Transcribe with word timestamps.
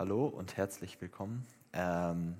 Hallo 0.00 0.24
und 0.24 0.56
herzlich 0.56 0.98
willkommen. 1.02 1.44
Ähm, 1.74 2.34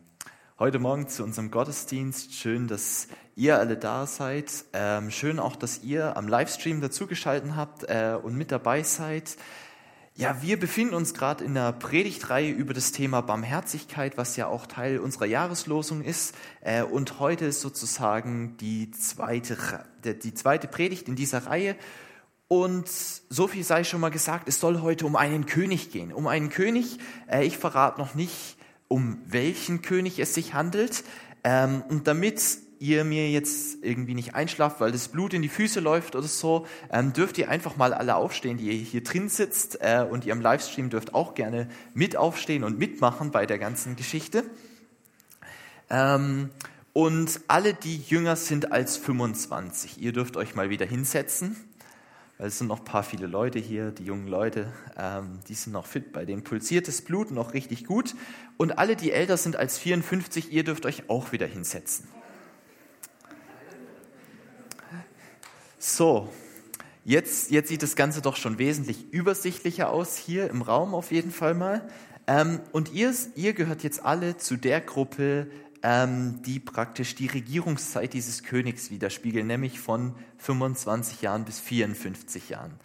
heute 0.58 0.78
Morgen 0.78 1.08
zu 1.08 1.22
unserem 1.22 1.50
Gottesdienst. 1.50 2.32
Schön, 2.34 2.68
dass 2.68 3.06
ihr 3.36 3.58
alle 3.58 3.76
da 3.76 4.06
seid. 4.06 4.64
Ähm, 4.72 5.10
schön 5.10 5.38
auch, 5.38 5.56
dass 5.56 5.82
ihr 5.82 6.16
am 6.16 6.26
Livestream 6.26 6.80
dazugeschaltet 6.80 7.54
habt 7.56 7.82
äh, 7.82 8.16
und 8.22 8.34
mit 8.34 8.50
dabei 8.50 8.82
seid. 8.82 9.36
Ja, 10.16 10.40
wir 10.40 10.58
befinden 10.58 10.94
uns 10.94 11.12
gerade 11.12 11.44
in 11.44 11.50
einer 11.50 11.74
Predigtreihe 11.74 12.50
über 12.50 12.72
das 12.72 12.92
Thema 12.92 13.20
Barmherzigkeit, 13.20 14.16
was 14.16 14.36
ja 14.36 14.46
auch 14.46 14.64
Teil 14.64 14.98
unserer 14.98 15.26
Jahreslosung 15.26 16.00
ist. 16.00 16.34
Äh, 16.62 16.82
und 16.82 17.20
heute 17.20 17.44
ist 17.44 17.60
sozusagen 17.60 18.56
die 18.56 18.90
zweite, 18.90 19.58
die 20.02 20.32
zweite 20.32 20.66
Predigt 20.66 21.08
in 21.08 21.14
dieser 21.14 21.44
Reihe. 21.44 21.76
Und 22.52 22.88
so 22.88 23.46
viel 23.46 23.62
sei 23.62 23.84
schon 23.84 24.00
mal 24.00 24.08
gesagt, 24.08 24.48
es 24.48 24.58
soll 24.58 24.80
heute 24.80 25.06
um 25.06 25.14
einen 25.14 25.46
König 25.46 25.92
gehen. 25.92 26.12
Um 26.12 26.26
einen 26.26 26.48
König, 26.48 26.98
äh, 27.30 27.46
ich 27.46 27.56
verrate 27.56 28.00
noch 28.00 28.16
nicht, 28.16 28.56
um 28.88 29.18
welchen 29.24 29.82
König 29.82 30.18
es 30.18 30.34
sich 30.34 30.52
handelt. 30.52 31.04
Ähm, 31.44 31.84
und 31.88 32.08
damit 32.08 32.42
ihr 32.80 33.04
mir 33.04 33.30
jetzt 33.30 33.84
irgendwie 33.84 34.14
nicht 34.14 34.34
einschlaft, 34.34 34.80
weil 34.80 34.90
das 34.90 35.06
Blut 35.06 35.32
in 35.32 35.42
die 35.42 35.48
Füße 35.48 35.78
läuft 35.78 36.16
oder 36.16 36.26
so, 36.26 36.66
ähm, 36.90 37.12
dürft 37.12 37.38
ihr 37.38 37.48
einfach 37.50 37.76
mal 37.76 37.94
alle 37.94 38.16
aufstehen, 38.16 38.58
die 38.58 38.66
ihr 38.66 38.84
hier 38.84 39.04
drin 39.04 39.28
sitzt. 39.28 39.80
Äh, 39.80 40.04
und 40.10 40.24
ihr 40.26 40.32
im 40.32 40.40
Livestream 40.40 40.90
dürft 40.90 41.14
auch 41.14 41.34
gerne 41.34 41.68
mit 41.94 42.16
aufstehen 42.16 42.64
und 42.64 42.80
mitmachen 42.80 43.30
bei 43.30 43.46
der 43.46 43.60
ganzen 43.60 43.94
Geschichte. 43.94 44.42
Ähm, 45.88 46.50
und 46.94 47.42
alle, 47.46 47.74
die 47.74 47.98
jünger 47.98 48.34
sind 48.34 48.72
als 48.72 48.96
25, 48.96 50.02
ihr 50.02 50.12
dürft 50.12 50.36
euch 50.36 50.56
mal 50.56 50.68
wieder 50.68 50.84
hinsetzen 50.84 51.54
weil 52.40 52.48
es 52.48 52.56
sind 52.56 52.68
noch 52.68 52.78
ein 52.78 52.84
paar 52.86 53.02
viele 53.02 53.26
Leute 53.26 53.58
hier, 53.58 53.90
die 53.90 54.04
jungen 54.04 54.26
Leute, 54.26 54.72
ähm, 54.96 55.40
die 55.46 55.52
sind 55.52 55.74
noch 55.74 55.84
fit, 55.84 56.10
bei 56.10 56.24
denen 56.24 56.42
pulsiert 56.42 56.88
das 56.88 57.02
Blut 57.02 57.30
noch 57.30 57.52
richtig 57.52 57.84
gut. 57.84 58.14
Und 58.56 58.78
alle, 58.78 58.96
die 58.96 59.12
älter 59.12 59.36
sind 59.36 59.56
als 59.56 59.76
54, 59.76 60.50
ihr 60.50 60.64
dürft 60.64 60.86
euch 60.86 61.10
auch 61.10 61.32
wieder 61.32 61.46
hinsetzen. 61.46 62.08
So, 65.78 66.32
jetzt, 67.04 67.50
jetzt 67.50 67.68
sieht 67.68 67.82
das 67.82 67.94
Ganze 67.94 68.22
doch 68.22 68.36
schon 68.36 68.56
wesentlich 68.56 69.12
übersichtlicher 69.12 69.90
aus, 69.90 70.16
hier 70.16 70.48
im 70.48 70.62
Raum 70.62 70.94
auf 70.94 71.12
jeden 71.12 71.32
Fall 71.32 71.52
mal. 71.52 71.86
Ähm, 72.26 72.60
und 72.72 72.94
ihr, 72.94 73.14
ihr 73.34 73.52
gehört 73.52 73.82
jetzt 73.82 74.02
alle 74.02 74.38
zu 74.38 74.56
der 74.56 74.80
Gruppe, 74.80 75.50
ähm, 75.82 76.42
die 76.42 76.60
praktisch 76.60 77.14
die 77.14 77.26
Regierungszeit 77.26 78.12
dieses 78.12 78.42
Königs 78.42 78.90
widerspiegeln, 78.90 79.46
nämlich 79.46 79.80
von 79.80 80.14
25 80.38 81.22
Jahren 81.22 81.44
bis 81.44 81.58
54 81.58 82.50
Jahren. 82.50 82.78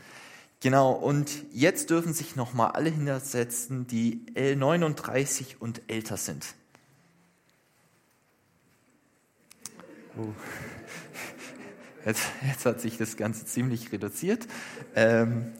Genau, 0.61 0.91
und 0.93 1.29
jetzt 1.51 1.89
dürfen 1.89 2.13
sich 2.13 2.35
nochmal 2.35 2.71
alle 2.71 2.89
hinsetzen, 2.89 3.85
die 3.87 4.25
39 4.35 5.61
und 5.61 5.81
älter 5.87 6.17
sind. 6.17 6.55
Oh. 10.17 10.33
Jetzt, 12.05 12.23
jetzt, 12.47 12.65
hat 12.65 12.81
sich 12.81 12.97
das 12.97 13.17
Ganze 13.17 13.45
ziemlich 13.45 13.91
reduziert 13.91 14.47
ähm, 14.95 15.53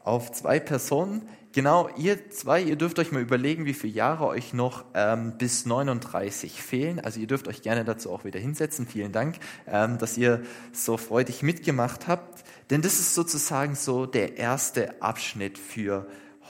auf 0.00 0.32
zwei 0.32 0.58
Personen. 0.58 1.22
Genau, 1.54 1.90
ihr 1.98 2.30
zwei, 2.30 2.62
ihr 2.62 2.76
dürft 2.76 2.98
euch 2.98 3.12
mal 3.12 3.20
überlegen, 3.20 3.66
wie 3.66 3.74
viele 3.74 3.92
Jahre 3.92 4.26
euch 4.26 4.54
noch 4.54 4.86
ähm, 4.94 5.36
bis 5.36 5.66
39 5.66 6.62
fehlen. 6.62 6.98
Also 6.98 7.20
ihr 7.20 7.26
dürft 7.26 7.46
euch 7.46 7.60
gerne 7.60 7.84
dazu 7.84 8.10
auch 8.10 8.24
wieder 8.24 8.40
hinsetzen. 8.40 8.86
Vielen 8.86 9.12
Dank, 9.12 9.36
ähm, 9.66 9.98
dass 9.98 10.16
ihr 10.16 10.42
so 10.72 10.96
freudig 10.96 11.42
mitgemacht 11.42 12.08
habt. 12.08 12.42
Denn 12.70 12.80
das 12.80 12.94
ist 12.94 13.14
sozusagen 13.14 13.74
so 13.74 14.06
der 14.06 14.38
erste 14.38 15.02
Abschnitt 15.02 15.58
für 15.58 16.06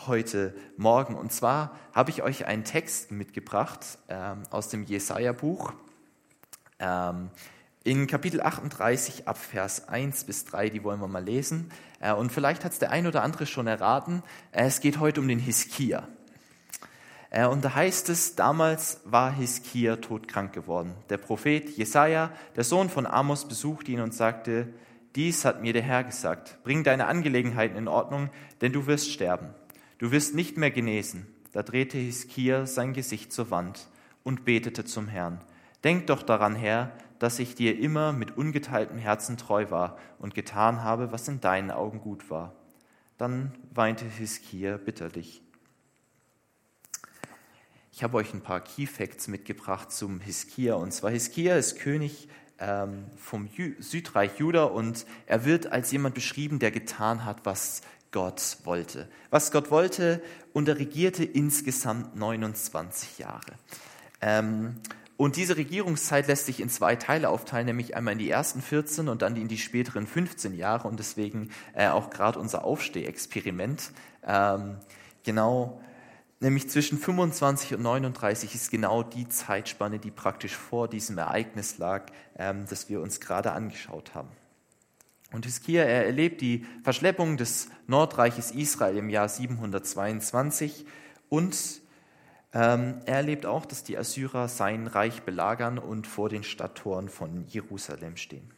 heute 0.06 0.54
Morgen. 0.76 1.16
Und 1.16 1.32
zwar 1.32 1.76
habe 1.92 2.10
ich 2.10 2.22
euch 2.22 2.46
einen 2.46 2.62
Text 2.62 3.10
mitgebracht 3.10 3.98
ähm, 4.08 4.44
aus 4.50 4.68
dem 4.68 4.84
Jesaja-Buch. 4.84 5.72
Ähm, 6.78 7.30
in 7.84 8.06
Kapitel 8.06 8.40
38 8.40 9.26
ab 9.26 9.38
Vers 9.38 9.88
1 9.88 10.24
bis 10.24 10.44
3, 10.44 10.70
die 10.70 10.84
wollen 10.84 11.00
wir 11.00 11.08
mal 11.08 11.24
lesen. 11.24 11.70
Äh, 12.00 12.12
und 12.12 12.30
vielleicht 12.30 12.64
hat 12.64 12.72
es 12.72 12.78
der 12.78 12.90
ein 12.90 13.06
oder 13.06 13.22
andere 13.22 13.46
schon 13.46 13.66
erraten, 13.66 14.22
äh, 14.52 14.64
es 14.66 14.80
geht 14.80 15.00
heute 15.00 15.20
um 15.20 15.28
den 15.28 15.38
Hiskia. 15.38 16.06
Äh, 17.30 17.46
und 17.46 17.64
da 17.64 17.74
heißt 17.74 18.08
es, 18.08 18.36
damals 18.36 19.00
war 19.04 19.32
Hiskia 19.32 19.96
todkrank 19.96 20.52
geworden. 20.52 20.94
Der 21.08 21.16
Prophet 21.16 21.76
Jesaja, 21.76 22.30
der 22.54 22.64
Sohn 22.64 22.88
von 22.88 23.06
Amos, 23.06 23.46
besuchte 23.46 23.90
ihn 23.90 24.00
und 24.00 24.14
sagte, 24.14 24.72
dies 25.16 25.44
hat 25.44 25.60
mir 25.60 25.72
der 25.72 25.82
Herr 25.82 26.04
gesagt, 26.04 26.58
bring 26.62 26.84
deine 26.84 27.06
Angelegenheiten 27.06 27.76
in 27.76 27.88
Ordnung, 27.88 28.30
denn 28.60 28.72
du 28.72 28.86
wirst 28.86 29.10
sterben. 29.10 29.48
Du 29.98 30.10
wirst 30.10 30.34
nicht 30.34 30.56
mehr 30.56 30.70
genesen. 30.70 31.26
Da 31.52 31.62
drehte 31.62 31.98
Hiskia 31.98 32.64
sein 32.66 32.92
Gesicht 32.92 33.32
zur 33.32 33.50
Wand 33.50 33.88
und 34.22 34.44
betete 34.44 34.84
zum 34.84 35.08
Herrn. 35.08 35.40
Denk 35.84 36.06
doch 36.06 36.22
daran, 36.22 36.54
Herr, 36.54 36.92
dass 37.22 37.38
ich 37.38 37.54
dir 37.54 37.78
immer 37.78 38.12
mit 38.12 38.36
ungeteiltem 38.36 38.98
Herzen 38.98 39.36
treu 39.36 39.70
war 39.70 39.96
und 40.18 40.34
getan 40.34 40.82
habe, 40.82 41.12
was 41.12 41.28
in 41.28 41.40
deinen 41.40 41.70
Augen 41.70 42.00
gut 42.00 42.30
war. 42.30 42.52
Dann 43.16 43.52
weinte 43.72 44.04
Hiskia 44.04 44.76
bitterlich. 44.76 45.40
Ich 47.92 48.02
habe 48.02 48.16
euch 48.16 48.34
ein 48.34 48.40
paar 48.40 48.60
Key 48.60 48.86
Facts 48.86 49.28
mitgebracht 49.28 49.92
zum 49.92 50.18
Hiskia. 50.18 50.74
Und 50.74 50.92
zwar 50.92 51.12
Hiskia 51.12 51.54
ist 51.54 51.78
König 51.78 52.26
ähm, 52.58 53.04
vom 53.16 53.46
Jü 53.46 53.80
Südreich 53.80 54.40
Juda 54.40 54.64
und 54.64 55.06
er 55.26 55.44
wird 55.44 55.68
als 55.68 55.92
jemand 55.92 56.16
beschrieben, 56.16 56.58
der 56.58 56.72
getan 56.72 57.24
hat, 57.24 57.46
was 57.46 57.82
Gott 58.10 58.56
wollte. 58.64 59.08
Was 59.30 59.52
Gott 59.52 59.70
wollte 59.70 60.20
und 60.52 60.66
er 60.66 60.76
regierte 60.76 61.22
insgesamt 61.22 62.16
29 62.16 63.18
Jahre. 63.18 63.52
Ähm, 64.20 64.80
und 65.16 65.36
diese 65.36 65.56
Regierungszeit 65.56 66.26
lässt 66.26 66.46
sich 66.46 66.60
in 66.60 66.68
zwei 66.68 66.96
Teile 66.96 67.28
aufteilen, 67.28 67.66
nämlich 67.66 67.96
einmal 67.96 68.12
in 68.12 68.18
die 68.18 68.30
ersten 68.30 68.62
14 68.62 69.08
und 69.08 69.22
dann 69.22 69.36
in 69.36 69.48
die 69.48 69.58
späteren 69.58 70.06
15 70.06 70.54
Jahre. 70.54 70.88
Und 70.88 70.98
deswegen 70.98 71.50
äh, 71.74 71.88
auch 71.88 72.10
gerade 72.10 72.38
unser 72.38 72.64
Aufstehexperiment. 72.64 73.92
Ähm, 74.26 74.78
genau, 75.22 75.80
nämlich 76.40 76.68
zwischen 76.70 76.98
25 76.98 77.74
und 77.74 77.82
39 77.82 78.54
ist 78.54 78.70
genau 78.70 79.02
die 79.02 79.28
Zeitspanne, 79.28 79.98
die 79.98 80.10
praktisch 80.10 80.56
vor 80.56 80.88
diesem 80.88 81.18
Ereignis 81.18 81.78
lag, 81.78 82.06
ähm, 82.36 82.64
das 82.68 82.88
wir 82.88 83.00
uns 83.00 83.20
gerade 83.20 83.52
angeschaut 83.52 84.14
haben. 84.14 84.28
Und 85.32 85.46
Hiskia, 85.46 85.84
er 85.84 86.06
erlebt 86.06 86.40
die 86.40 86.66
Verschleppung 86.82 87.36
des 87.36 87.68
Nordreiches 87.86 88.50
Israel 88.50 88.96
im 88.96 89.08
Jahr 89.08 89.28
722 89.28 90.84
und 91.28 91.81
ähm, 92.54 93.00
er 93.06 93.16
erlebt 93.16 93.46
auch, 93.46 93.64
dass 93.64 93.82
die 93.82 93.96
Assyrer 93.96 94.48
sein 94.48 94.86
Reich 94.86 95.22
belagern 95.22 95.78
und 95.78 96.06
vor 96.06 96.28
den 96.28 96.42
Stadttoren 96.42 97.08
von 97.08 97.46
Jerusalem 97.46 98.16
stehen. 98.16 98.50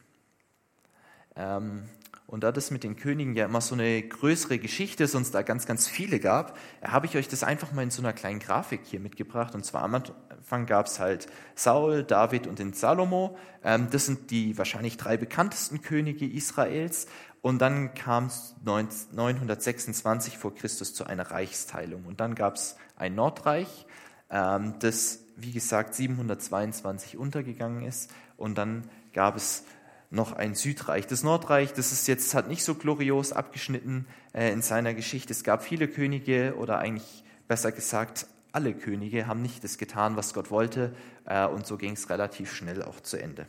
Ähm, 1.35 1.83
und 2.27 2.43
da 2.43 2.51
das 2.51 2.71
mit 2.71 2.83
den 2.83 2.95
Königen 2.95 3.35
ja 3.35 3.45
immer 3.45 3.61
so 3.61 3.75
eine 3.75 4.01
größere 4.01 4.57
Geschichte 4.57 5.03
ist, 5.03 5.11
sonst 5.11 5.31
da 5.35 5.43
ganz, 5.43 5.67
ganz 5.67 5.87
viele 5.87 6.19
gab, 6.19 6.57
habe 6.83 7.05
ich 7.05 7.15
euch 7.15 7.27
das 7.27 7.43
einfach 7.43 7.71
mal 7.71 7.83
in 7.83 7.91
so 7.91 8.01
einer 8.01 8.13
kleinen 8.13 8.39
Grafik 8.39 8.81
hier 8.83 8.99
mitgebracht. 8.99 9.53
Und 9.53 9.63
zwar 9.63 9.83
am 9.83 9.95
Anfang 9.95 10.65
gab 10.65 10.87
es 10.87 10.99
halt 10.99 11.27
Saul, 11.53 12.03
David 12.03 12.47
und 12.47 12.57
den 12.57 12.73
Salomo. 12.73 13.37
Ähm, 13.63 13.89
das 13.91 14.07
sind 14.07 14.31
die 14.31 14.57
wahrscheinlich 14.57 14.97
drei 14.97 15.17
bekanntesten 15.17 15.81
Könige 15.81 16.25
Israels. 16.25 17.07
Und 17.45 17.59
dann 17.59 17.93
kam 17.93 18.25
es 18.25 18.55
926 18.63 20.35
vor 20.39 20.55
Christus 20.55 20.95
zu 20.95 21.05
einer 21.05 21.29
Reichsteilung. 21.29 22.05
Und 22.05 22.19
dann 22.19 22.33
gab 22.33 22.55
es 22.55 22.75
ein 22.95 23.13
Nordreich, 23.13 23.85
ähm, 24.31 24.73
das, 24.79 25.19
wie 25.35 25.51
gesagt, 25.51 25.93
722 25.93 27.17
untergegangen 27.17 27.83
ist. 27.83 28.09
Und 28.35 28.57
dann 28.57 28.89
gab 29.13 29.35
es 29.35 29.63
noch 30.09 30.33
ein 30.33 30.55
Südreich. 30.55 31.05
Das 31.05 31.21
Nordreich, 31.21 31.71
das 31.71 31.91
ist 31.91 32.07
jetzt, 32.07 32.33
hat 32.33 32.47
nicht 32.47 32.63
so 32.63 32.73
glorios 32.73 33.31
abgeschnitten 33.31 34.07
äh, 34.33 34.51
in 34.51 34.63
seiner 34.63 34.95
Geschichte. 34.95 35.31
Es 35.31 35.43
gab 35.43 35.61
viele 35.61 35.87
Könige 35.87 36.55
oder 36.57 36.79
eigentlich 36.79 37.23
besser 37.47 37.71
gesagt, 37.71 38.25
alle 38.53 38.73
Könige 38.73 39.27
haben 39.27 39.43
nicht 39.43 39.63
das 39.63 39.77
getan, 39.77 40.15
was 40.15 40.33
Gott 40.33 40.49
wollte. 40.49 40.95
Äh, 41.25 41.45
und 41.45 41.67
so 41.67 41.77
ging 41.77 41.93
es 41.93 42.09
relativ 42.09 42.51
schnell 42.51 42.81
auch 42.81 43.01
zu 43.01 43.17
Ende. 43.17 43.45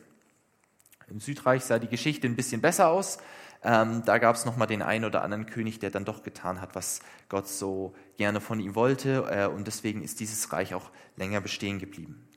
Im 1.08 1.20
Südreich 1.20 1.64
sah 1.64 1.78
die 1.78 1.88
Geschichte 1.88 2.26
ein 2.26 2.36
bisschen 2.36 2.60
besser 2.60 2.88
aus. 2.88 3.18
Ähm, 3.66 4.02
da 4.04 4.18
gab 4.18 4.36
es 4.36 4.44
nochmal 4.44 4.68
den 4.68 4.80
einen 4.80 5.04
oder 5.04 5.22
anderen 5.22 5.46
König, 5.46 5.80
der 5.80 5.90
dann 5.90 6.04
doch 6.04 6.22
getan 6.22 6.60
hat, 6.60 6.76
was 6.76 7.00
Gott 7.28 7.48
so 7.48 7.96
gerne 8.16 8.40
von 8.40 8.60
ihm 8.60 8.76
wollte. 8.76 9.24
Äh, 9.28 9.48
und 9.48 9.66
deswegen 9.66 10.04
ist 10.04 10.20
dieses 10.20 10.52
Reich 10.52 10.72
auch 10.72 10.92
länger 11.16 11.40
bestehen 11.40 11.80
geblieben. 11.80 12.28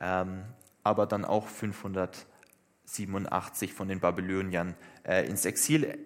Ähm, 0.00 0.44
aber 0.84 1.06
dann 1.06 1.24
auch 1.24 1.48
587 1.48 3.74
von 3.74 3.88
den 3.88 3.98
Babyloniern 3.98 4.76
äh, 5.02 5.26
ins 5.26 5.44
Exil 5.46 5.98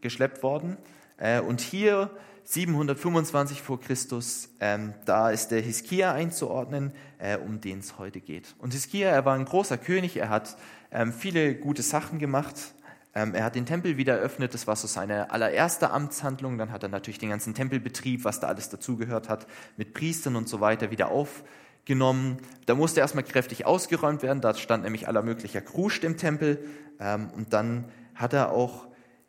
geschleppt 0.00 0.44
worden. 0.44 0.76
Äh, 1.16 1.40
und 1.40 1.60
hier 1.60 2.16
725 2.44 3.62
vor 3.62 3.80
Christus, 3.80 4.50
ähm, 4.60 4.94
da 5.06 5.30
ist 5.30 5.48
der 5.48 5.60
Hiskia 5.60 6.12
einzuordnen, 6.12 6.92
äh, 7.18 7.36
um 7.36 7.60
den 7.60 7.80
es 7.80 7.98
heute 7.98 8.20
geht. 8.20 8.54
Und 8.58 8.74
Hiskia, 8.74 9.08
er 9.08 9.24
war 9.24 9.34
ein 9.34 9.44
großer 9.44 9.76
König, 9.76 10.16
er 10.16 10.28
hat 10.28 10.56
ähm, 10.92 11.12
viele 11.12 11.56
gute 11.56 11.82
Sachen 11.82 12.20
gemacht, 12.20 12.74
er 13.12 13.44
hat 13.44 13.56
den 13.56 13.66
Tempel 13.66 13.96
wieder 13.96 14.16
eröffnet, 14.18 14.54
das 14.54 14.66
war 14.66 14.76
so 14.76 14.86
seine 14.86 15.32
allererste 15.32 15.90
Amtshandlung. 15.90 16.58
Dann 16.58 16.70
hat 16.70 16.82
er 16.84 16.88
natürlich 16.88 17.18
den 17.18 17.30
ganzen 17.30 17.54
Tempelbetrieb, 17.54 18.24
was 18.24 18.38
da 18.38 18.46
alles 18.46 18.68
dazugehört 18.68 19.28
hat, 19.28 19.46
mit 19.76 19.94
Priestern 19.94 20.36
und 20.36 20.48
so 20.48 20.60
weiter 20.60 20.90
wieder 20.92 21.10
aufgenommen. 21.10 22.38
Da 22.66 22.76
musste 22.76 23.00
erstmal 23.00 23.24
kräftig 23.24 23.66
ausgeräumt 23.66 24.22
werden, 24.22 24.40
da 24.40 24.54
stand 24.54 24.84
nämlich 24.84 25.08
aller 25.08 25.22
möglicher 25.22 25.60
Kruscht 25.60 26.04
im 26.04 26.16
Tempel. 26.16 26.64
Ähm, 27.00 27.30
und 27.36 27.52
dann 27.52 27.86
hat 28.14 28.32
er 28.32 28.52
auch 28.52 28.86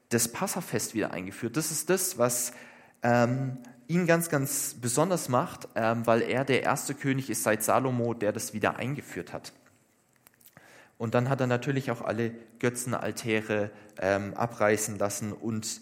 das 0.10 0.27
Passafest 0.27 0.94
wieder 0.94 1.12
eingeführt. 1.12 1.57
Das 1.57 1.72
ist 1.72 1.89
das, 1.89 2.19
was 2.19 2.54
ähm, 3.01 3.57
ihn 3.88 4.06
ganz, 4.06 4.30
ganz 4.30 4.75
besonders 4.80 5.27
macht, 5.27 5.68
weil 5.74 6.22
er 6.22 6.45
der 6.45 6.63
erste 6.63 6.94
König 6.94 7.30
ist 7.30 7.44
seit 7.44 7.62
Salomo, 7.62 8.13
der 8.13 8.31
das 8.31 8.54
wieder 8.54 8.77
eingeführt 8.77 9.34
hat. 9.34 9.51
Und 11.01 11.15
dann 11.15 11.30
hat 11.30 11.42
er 11.42 11.48
natürlich 11.48 11.89
auch 11.89 12.01
alle 12.01 12.30
Götzenaltäre 12.59 13.71
ähm, 14.00 14.36
abreißen 14.36 15.00
lassen 15.00 15.33
und 15.33 15.81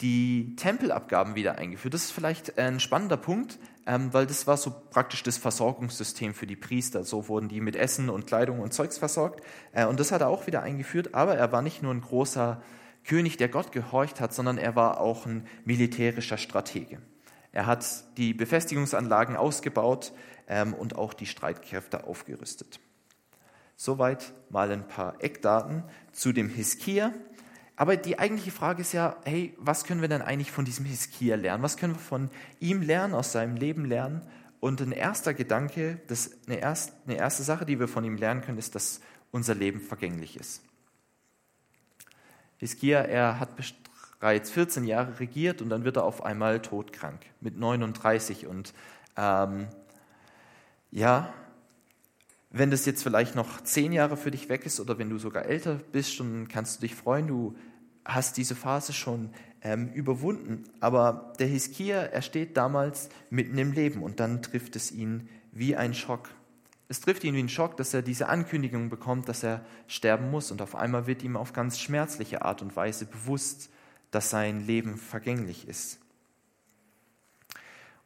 die 0.00 0.56
Tempelabgaben 0.56 1.36
wieder 1.36 1.56
eingeführt. 1.56 1.94
Das 1.94 2.06
ist 2.06 2.10
vielleicht 2.10 2.58
ein 2.58 2.80
spannender 2.80 3.16
Punkt, 3.16 3.60
ähm, 3.86 4.12
weil 4.12 4.26
das 4.26 4.48
war 4.48 4.56
so 4.56 4.72
praktisch 4.90 5.22
das 5.22 5.38
Versorgungssystem 5.38 6.34
für 6.34 6.48
die 6.48 6.56
Priester. 6.56 7.04
So 7.04 7.28
wurden 7.28 7.48
die 7.48 7.60
mit 7.60 7.76
Essen 7.76 8.10
und 8.10 8.26
Kleidung 8.26 8.58
und 8.58 8.74
Zeugs 8.74 8.98
versorgt. 8.98 9.40
Äh, 9.70 9.86
und 9.86 10.00
das 10.00 10.10
hat 10.10 10.20
er 10.20 10.26
auch 10.26 10.48
wieder 10.48 10.64
eingeführt. 10.64 11.14
Aber 11.14 11.36
er 11.36 11.52
war 11.52 11.62
nicht 11.62 11.84
nur 11.84 11.94
ein 11.94 12.00
großer 12.00 12.60
König, 13.04 13.36
der 13.36 13.50
Gott 13.50 13.70
gehorcht 13.70 14.20
hat, 14.20 14.34
sondern 14.34 14.58
er 14.58 14.74
war 14.74 14.98
auch 14.98 15.26
ein 15.26 15.46
militärischer 15.64 16.38
Stratege. 16.38 16.98
Er 17.52 17.66
hat 17.66 17.86
die 18.16 18.34
Befestigungsanlagen 18.34 19.36
ausgebaut 19.36 20.10
ähm, 20.48 20.74
und 20.74 20.96
auch 20.96 21.14
die 21.14 21.26
Streitkräfte 21.26 22.02
aufgerüstet. 22.02 22.80
Soweit 23.82 24.34
mal 24.50 24.70
ein 24.70 24.86
paar 24.86 25.24
Eckdaten 25.24 25.84
zu 26.12 26.34
dem 26.34 26.50
Hiskia. 26.50 27.14
Aber 27.76 27.96
die 27.96 28.18
eigentliche 28.18 28.50
Frage 28.50 28.82
ist 28.82 28.92
ja, 28.92 29.16
hey, 29.24 29.54
was 29.56 29.84
können 29.84 30.02
wir 30.02 30.08
denn 30.08 30.20
eigentlich 30.20 30.52
von 30.52 30.66
diesem 30.66 30.84
Hiskia 30.84 31.36
lernen? 31.36 31.62
Was 31.62 31.78
können 31.78 31.94
wir 31.94 31.98
von 31.98 32.28
ihm 32.58 32.82
lernen, 32.82 33.14
aus 33.14 33.32
seinem 33.32 33.56
Leben 33.56 33.86
lernen? 33.86 34.20
Und 34.60 34.82
ein 34.82 34.92
erster 34.92 35.32
Gedanke, 35.32 35.98
das, 36.08 36.30
eine, 36.46 36.58
erste, 36.58 36.92
eine 37.06 37.16
erste 37.16 37.42
Sache, 37.42 37.64
die 37.64 37.80
wir 37.80 37.88
von 37.88 38.04
ihm 38.04 38.18
lernen 38.18 38.42
können, 38.42 38.58
ist, 38.58 38.74
dass 38.74 39.00
unser 39.30 39.54
Leben 39.54 39.80
vergänglich 39.80 40.36
ist. 40.38 40.60
Hiskia, 42.58 43.00
er 43.00 43.40
hat 43.40 43.48
bereits 44.18 44.50
14 44.50 44.84
Jahre 44.84 45.18
regiert 45.20 45.62
und 45.62 45.70
dann 45.70 45.84
wird 45.84 45.96
er 45.96 46.04
auf 46.04 46.22
einmal 46.22 46.60
todkrank 46.60 47.22
mit 47.40 47.58
39. 47.58 48.46
Und 48.46 48.74
ähm, 49.16 49.68
ja, 50.90 51.32
wenn 52.50 52.70
das 52.70 52.84
jetzt 52.84 53.02
vielleicht 53.02 53.36
noch 53.36 53.62
zehn 53.62 53.92
Jahre 53.92 54.16
für 54.16 54.32
dich 54.32 54.48
weg 54.48 54.66
ist 54.66 54.80
oder 54.80 54.98
wenn 54.98 55.08
du 55.08 55.18
sogar 55.18 55.46
älter 55.46 55.80
bist, 55.92 56.18
dann 56.18 56.48
kannst 56.48 56.76
du 56.76 56.80
dich 56.82 56.94
freuen, 56.96 57.28
du 57.28 57.56
hast 58.04 58.36
diese 58.36 58.56
Phase 58.56 58.92
schon 58.92 59.30
ähm, 59.62 59.92
überwunden. 59.92 60.64
Aber 60.80 61.32
der 61.38 61.46
Hiskia, 61.46 62.02
er 62.02 62.22
steht 62.22 62.56
damals 62.56 63.08
mitten 63.30 63.56
im 63.56 63.72
Leben 63.72 64.02
und 64.02 64.18
dann 64.18 64.42
trifft 64.42 64.74
es 64.74 64.90
ihn 64.90 65.28
wie 65.52 65.76
ein 65.76 65.94
Schock. 65.94 66.30
Es 66.88 67.00
trifft 67.00 67.22
ihn 67.22 67.34
wie 67.34 67.42
ein 67.42 67.48
Schock, 67.48 67.76
dass 67.76 67.94
er 67.94 68.02
diese 68.02 68.28
Ankündigung 68.28 68.90
bekommt, 68.90 69.28
dass 69.28 69.44
er 69.44 69.64
sterben 69.86 70.30
muss 70.30 70.50
und 70.50 70.60
auf 70.60 70.74
einmal 70.74 71.06
wird 71.06 71.22
ihm 71.22 71.36
auf 71.36 71.52
ganz 71.52 71.78
schmerzliche 71.78 72.42
Art 72.42 72.62
und 72.62 72.74
Weise 72.74 73.06
bewusst, 73.06 73.70
dass 74.10 74.30
sein 74.30 74.66
Leben 74.66 74.96
vergänglich 74.96 75.68
ist. 75.68 76.00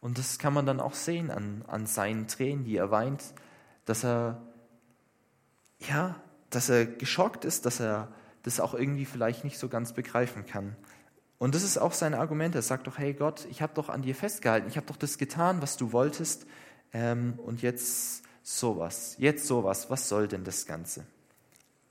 Und 0.03 0.19
das 0.19 0.39
kann 0.39 0.53
man 0.53 0.67
dann 0.67 0.81
auch 0.81 0.93
sehen 0.93 1.31
an, 1.31 1.65
an 1.67 1.87
seinen 1.87 2.29
Tränen, 2.29 2.65
die 2.65 2.77
er 2.77 2.91
weint, 2.91 3.23
dass 3.85 4.05
er, 4.05 4.43
ja, 5.81 6.21
dass 6.51 6.69
er 6.69 6.87
geschockt 6.87 7.45
ist, 7.45 7.67
dass 7.67 7.81
er 7.81 8.09
das 8.43 8.61
auch 8.61 8.75
irgendwie 8.75 9.07
vielleicht 9.07 9.45
nicht 9.45 9.59
so 9.59 9.69
ganz 9.69 9.93
begreifen 9.93 10.47
kann. 10.47 10.77
Und 11.39 11.55
das 11.55 11.63
ist 11.63 11.79
auch 11.79 11.93
sein 11.93 12.15
Argument. 12.15 12.55
Er 12.55 12.63
sagt 12.63 12.87
doch, 12.87 12.99
hey 12.99 13.13
Gott, 13.13 13.47
ich 13.51 13.61
habe 13.63 13.75
doch 13.75 13.89
an 13.89 14.03
dir 14.03 14.15
festgehalten, 14.15 14.69
ich 14.69 14.77
habe 14.77 14.87
doch 14.87 14.97
das 14.97 15.19
getan, 15.19 15.61
was 15.63 15.77
du 15.77 15.93
wolltest, 15.93 16.47
ähm, 16.93 17.39
und 17.39 17.61
jetzt 17.61 18.23
sowas, 18.43 19.17
jetzt 19.19 19.47
sowas, 19.47 19.91
was 19.91 20.09
soll 20.09 20.29
denn 20.29 20.45
das 20.45 20.65
Ganze? 20.65 21.05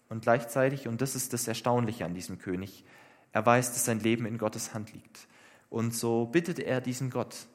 Und 0.09 0.21
gleichzeitig, 0.21 0.87
und 0.87 1.01
das 1.01 1.15
ist 1.15 1.33
das 1.33 1.47
Erstaunliche 1.47 2.05
an 2.05 2.13
diesem 2.13 2.39
König, 2.39 2.85
er 3.31 3.45
weiß, 3.45 3.73
dass 3.73 3.85
sein 3.85 3.99
Leben 3.99 4.25
in 4.25 4.37
Gottes 4.37 4.73
Hand 4.73 4.93
liegt. 4.93 5.27
Und 5.69 5.93
so 5.93 6.27
bittet 6.27 6.59
er 6.59 6.81
diesen 6.81 7.09
Gott, 7.09 7.47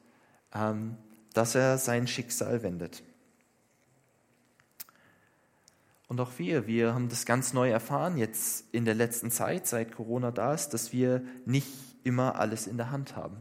ähm, 0.53 0.97
dass 1.35 1.55
er 1.55 1.79
sein 1.79 2.07
Schicksal 2.07 2.63
wendet. 2.63 3.03
Und 6.09 6.21
auch 6.21 6.33
wir, 6.39 6.67
wir 6.67 6.95
haben 6.95 7.11
das 7.11 7.27
ganz 7.27 7.53
neu 7.53 7.71
erfahren 7.71 8.17
jetzt 8.17 8.65
in 8.73 8.87
der 8.87 8.95
letzten 8.95 9.31
Zeit, 9.31 9.67
seit 9.67 9.95
Corona 9.95 10.31
da 10.31 10.55
ist, 10.55 10.71
dass 10.71 10.93
wir 10.93 11.23
nicht 11.45 11.69
immer 12.03 12.37
alles 12.37 12.67
in 12.67 12.79
der 12.79 12.91
Hand 12.91 13.15
haben. 13.15 13.37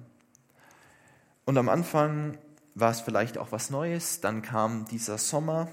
Und 1.46 1.58
am 1.58 1.70
Anfang 1.70 2.38
war 2.76 2.92
es 2.92 3.00
vielleicht 3.00 3.38
auch 3.38 3.54
was 3.54 3.70
Neues, 3.70 4.20
dann 4.20 4.42
kam 4.42 4.86
dieser 4.86 5.18
Sommer, 5.18 5.70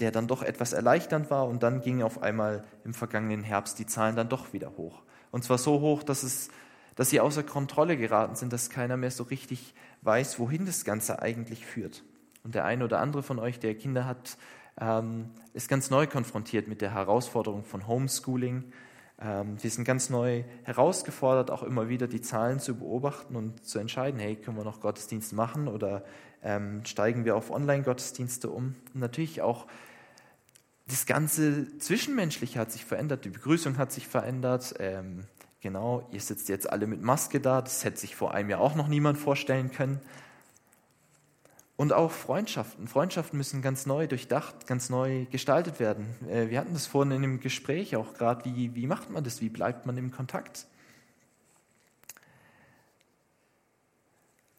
der 0.00 0.10
dann 0.10 0.26
doch 0.26 0.42
etwas 0.42 0.72
erleichternd 0.72 1.30
war 1.30 1.46
und 1.46 1.62
dann 1.62 1.80
gingen 1.80 2.02
auf 2.02 2.22
einmal 2.22 2.64
im 2.84 2.92
vergangenen 2.92 3.44
Herbst 3.44 3.78
die 3.78 3.86
Zahlen 3.86 4.16
dann 4.16 4.28
doch 4.28 4.52
wieder 4.52 4.76
hoch. 4.76 5.02
Und 5.30 5.44
zwar 5.44 5.58
so 5.58 5.80
hoch, 5.80 6.02
dass, 6.02 6.24
es, 6.24 6.48
dass 6.96 7.10
sie 7.10 7.20
außer 7.20 7.44
Kontrolle 7.44 7.96
geraten 7.96 8.34
sind, 8.34 8.52
dass 8.52 8.68
keiner 8.68 8.96
mehr 8.96 9.12
so 9.12 9.22
richtig 9.22 9.74
weiß, 10.02 10.40
wohin 10.40 10.66
das 10.66 10.84
Ganze 10.84 11.22
eigentlich 11.22 11.64
führt. 11.64 12.02
Und 12.42 12.56
der 12.56 12.64
eine 12.64 12.84
oder 12.84 12.98
andere 12.98 13.22
von 13.22 13.38
euch, 13.38 13.60
der 13.60 13.76
Kinder 13.76 14.04
hat, 14.04 14.36
ähm, 14.80 15.30
ist 15.54 15.68
ganz 15.68 15.90
neu 15.90 16.06
konfrontiert 16.06 16.68
mit 16.68 16.80
der 16.80 16.94
Herausforderung 16.94 17.64
von 17.64 17.86
Homeschooling. 17.86 18.64
Ähm, 19.20 19.62
wir 19.62 19.70
sind 19.70 19.84
ganz 19.84 20.10
neu 20.10 20.44
herausgefordert, 20.64 21.50
auch 21.50 21.62
immer 21.62 21.88
wieder 21.88 22.08
die 22.08 22.20
Zahlen 22.20 22.58
zu 22.58 22.76
beobachten 22.76 23.36
und 23.36 23.64
zu 23.64 23.78
entscheiden, 23.78 24.18
hey, 24.18 24.36
können 24.36 24.56
wir 24.56 24.64
noch 24.64 24.80
Gottesdienst 24.80 25.32
machen 25.32 25.68
oder 25.68 26.04
ähm, 26.42 26.84
steigen 26.84 27.24
wir 27.24 27.36
auf 27.36 27.50
Online-Gottesdienste 27.50 28.50
um? 28.50 28.74
Und 28.94 29.00
natürlich 29.00 29.42
auch 29.42 29.66
das 30.88 31.06
ganze 31.06 31.78
Zwischenmenschliche 31.78 32.58
hat 32.58 32.72
sich 32.72 32.84
verändert, 32.84 33.24
die 33.24 33.30
Begrüßung 33.30 33.78
hat 33.78 33.92
sich 33.92 34.08
verändert. 34.08 34.74
Ähm, 34.80 35.20
genau, 35.60 36.08
ihr 36.10 36.20
sitzt 36.20 36.48
jetzt 36.48 36.68
alle 36.68 36.86
mit 36.86 37.02
Maske 37.02 37.40
da, 37.40 37.62
das 37.62 37.84
hätte 37.84 37.98
sich 37.98 38.16
vor 38.16 38.34
einem 38.34 38.50
Jahr 38.50 38.60
auch 38.60 38.74
noch 38.74 38.88
niemand 38.88 39.18
vorstellen 39.18 39.70
können. 39.70 40.00
Und 41.82 41.92
auch 41.92 42.12
Freundschaften. 42.12 42.86
Freundschaften 42.86 43.36
müssen 43.36 43.60
ganz 43.60 43.86
neu 43.86 44.06
durchdacht, 44.06 44.68
ganz 44.68 44.88
neu 44.88 45.24
gestaltet 45.32 45.80
werden. 45.80 46.06
Äh, 46.30 46.48
wir 46.48 46.60
hatten 46.60 46.74
das 46.74 46.86
vorhin 46.86 47.10
in 47.10 47.22
dem 47.22 47.40
Gespräch 47.40 47.96
auch 47.96 48.14
gerade. 48.14 48.44
Wie, 48.44 48.76
wie 48.76 48.86
macht 48.86 49.10
man 49.10 49.24
das? 49.24 49.40
Wie 49.40 49.48
bleibt 49.48 49.84
man 49.84 49.96
im 49.96 50.12
Kontakt? 50.12 50.68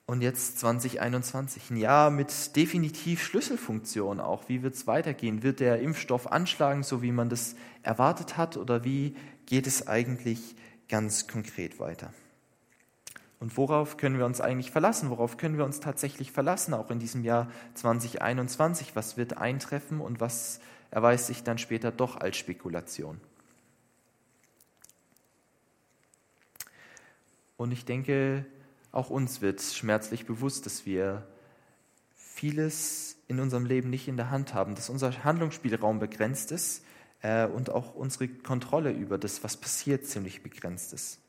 Und 0.06 0.22
jetzt 0.22 0.60
2021, 0.60 1.72
ein 1.72 1.78
Jahr 1.78 2.12
mit 2.12 2.58
definitiv 2.58 3.24
Schlüsselfunktion 3.24 4.20
auch. 4.20 4.50
Wie 4.50 4.62
wird 4.62 4.74
es 4.74 4.86
weitergehen? 4.86 5.44
Wird 5.44 5.62
der 5.62 5.80
Impfstoff 5.80 6.30
anschlagen, 6.30 6.84
so 6.84 7.02
wie 7.02 7.14
man 7.14 7.30
das 7.30 7.56
erwartet 7.84 8.36
hat? 8.36 8.58
Oder 8.58 8.84
wie 8.84 9.16
geht 9.46 9.66
es 9.66 9.88
eigentlich 9.88 10.58
ganz 10.90 11.30
konkret 11.30 11.80
weiter? 11.80 12.14
Und 13.44 13.58
worauf 13.58 13.98
können 13.98 14.18
wir 14.18 14.26
uns 14.26 14.40
eigentlich 14.40 14.72
verlassen? 14.72 15.10
Worauf 15.10 15.36
können 15.36 15.58
wir 15.58 15.66
uns 15.66 15.82
tatsächlich 15.82 16.32
verlassen, 16.32 16.74
auch 16.74 16.90
in 16.90 17.00
diesem 17.00 17.26
Jahr 17.26 17.52
2021? 17.74 18.96
Was 18.96 19.18
wird 19.18 19.36
eintreffen 19.36 20.00
und 20.00 20.22
was 20.22 20.62
erweist 20.92 21.28
sich 21.28 21.44
dann 21.44 21.58
später 21.58 21.92
doch 21.92 22.16
als 22.16 22.38
Spekulation? 22.38 23.20
Und 27.58 27.74
ich 27.74 27.84
denke, 27.84 28.46
auch 28.94 29.10
uns 29.10 29.42
wird 29.42 29.62
schmerzlich 29.62 30.26
bewusst, 30.26 30.66
dass 30.66 30.86
wir 30.86 31.28
vieles 32.16 33.18
in 33.28 33.42
unserem 33.42 33.66
Leben 33.66 33.90
nicht 33.90 34.08
in 34.08 34.16
der 34.16 34.32
Hand 34.32 34.54
haben, 34.54 34.74
dass 34.74 34.90
unser 34.90 35.26
Handlungsspielraum 35.26 36.00
begrenzt 36.00 36.54
ist 36.54 36.86
äh, 37.22 37.46
und 37.46 37.70
auch 37.70 37.94
unsere 37.94 38.30
Kontrolle 38.30 38.94
über 38.94 39.18
das, 39.18 39.44
was 39.44 39.58
passiert, 39.58 40.06
ziemlich 40.06 40.44
begrenzt 40.44 40.94
ist. 40.94 41.20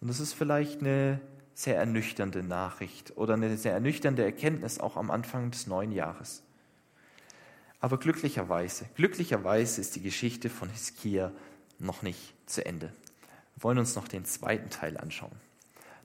Und 0.00 0.08
das 0.08 0.20
ist 0.20 0.32
vielleicht 0.32 0.80
eine 0.80 1.20
sehr 1.54 1.76
ernüchternde 1.76 2.42
Nachricht 2.42 3.16
oder 3.16 3.34
eine 3.34 3.56
sehr 3.56 3.72
ernüchternde 3.72 4.24
Erkenntnis 4.24 4.78
auch 4.78 4.96
am 4.96 5.10
Anfang 5.10 5.50
des 5.50 5.66
neuen 5.66 5.92
Jahres. 5.92 6.42
Aber 7.80 7.98
glücklicherweise, 7.98 8.86
glücklicherweise 8.94 9.80
ist 9.80 9.96
die 9.96 10.02
Geschichte 10.02 10.50
von 10.50 10.68
Hiskia 10.68 11.32
noch 11.78 12.02
nicht 12.02 12.34
zu 12.46 12.64
Ende. 12.64 12.92
Wir 13.56 13.64
wollen 13.64 13.78
uns 13.78 13.96
noch 13.96 14.06
den 14.06 14.24
zweiten 14.24 14.70
Teil 14.70 14.96
anschauen. 14.98 15.32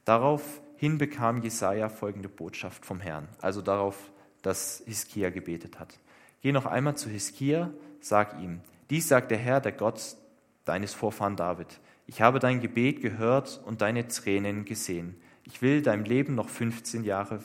Daraufhin 0.05 0.97
bekam 0.97 1.41
Jesaja 1.41 1.89
folgende 1.89 2.29
Botschaft 2.29 2.85
vom 2.85 2.99
Herrn, 2.99 3.27
also 3.41 3.61
darauf, 3.61 4.11
dass 4.41 4.83
Hiskia 4.85 5.29
gebetet 5.31 5.79
hat. 5.79 5.99
Geh 6.41 6.51
noch 6.51 6.65
einmal 6.65 6.95
zu 6.95 7.09
Hiskia, 7.09 7.71
sag 7.99 8.39
ihm, 8.39 8.61
dies 8.89 9.07
sagt 9.07 9.31
der 9.31 9.39
Herr, 9.39 9.59
der 9.59 9.71
Gott 9.71 10.15
deines 10.63 10.93
Vorfahren 10.93 11.35
David. 11.35 11.79
Ich 12.07 12.21
habe 12.21 12.39
dein 12.39 12.61
Gebet 12.61 13.01
gehört 13.01 13.61
und 13.65 13.81
deine 13.81 14.07
Tränen 14.07 14.63
gesehen. 14.63 15.19
Ich 15.47 15.61
will 15.61 15.83
dein 15.83 16.05
Leben 16.05 16.33
noch 16.33 16.49
15 16.49 17.03
Jahre, 17.03 17.39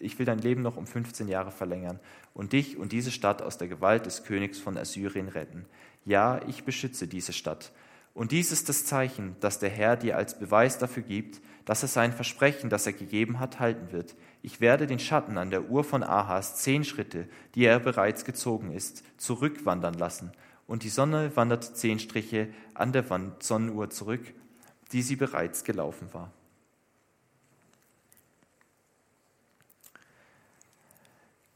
ich 0.00 0.18
will 0.18 0.26
dein 0.26 0.40
Leben 0.40 0.62
noch 0.62 0.76
um 0.76 0.88
15 0.88 1.28
Jahre 1.28 1.52
verlängern 1.52 2.00
und 2.34 2.52
dich 2.52 2.76
und 2.76 2.90
diese 2.90 3.12
Stadt 3.12 3.42
aus 3.42 3.58
der 3.58 3.68
Gewalt 3.68 4.06
des 4.06 4.24
Königs 4.24 4.58
von 4.58 4.76
Assyrien 4.76 5.28
retten. 5.28 5.64
Ja, 6.04 6.40
ich 6.48 6.64
beschütze 6.64 7.06
diese 7.06 7.32
Stadt 7.32 7.72
Und 8.12 8.32
dies 8.32 8.50
ist 8.50 8.68
das 8.68 8.84
Zeichen, 8.84 9.36
das 9.38 9.60
der 9.60 9.70
Herr 9.70 9.96
dir 9.96 10.16
als 10.16 10.36
Beweis 10.36 10.78
dafür 10.78 11.04
gibt, 11.04 11.40
dass 11.64 11.82
er 11.82 11.88
sein 11.88 12.12
Versprechen, 12.12 12.70
das 12.70 12.86
er 12.86 12.92
gegeben 12.92 13.38
hat, 13.38 13.60
halten 13.60 13.92
wird. 13.92 14.16
Ich 14.42 14.60
werde 14.60 14.88
den 14.88 14.98
Schatten 14.98 15.38
an 15.38 15.50
der 15.50 15.70
Uhr 15.70 15.84
von 15.84 16.02
Ahas 16.02 16.56
zehn 16.56 16.84
Schritte, 16.84 17.28
die 17.54 17.64
er 17.64 17.78
bereits 17.78 18.24
gezogen 18.24 18.72
ist, 18.72 19.04
zurückwandern 19.16 19.94
lassen. 19.94 20.32
Und 20.66 20.82
die 20.82 20.88
Sonne 20.88 21.34
wandert 21.36 21.76
zehn 21.76 22.00
Striche 22.00 22.48
an 22.74 22.92
der 22.92 23.04
Sonnenuhr 23.38 23.90
zurück, 23.90 24.34
die 24.92 25.02
sie 25.02 25.16
bereits 25.16 25.62
gelaufen 25.62 26.08
war. 26.12 26.32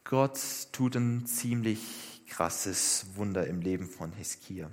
Gott 0.09 0.41
tut 0.73 0.97
ein 0.97 1.27
ziemlich 1.27 2.23
krasses 2.29 3.05
Wunder 3.17 3.47
im 3.47 3.61
Leben 3.61 3.87
von 3.87 4.11
Hiskia. 4.13 4.71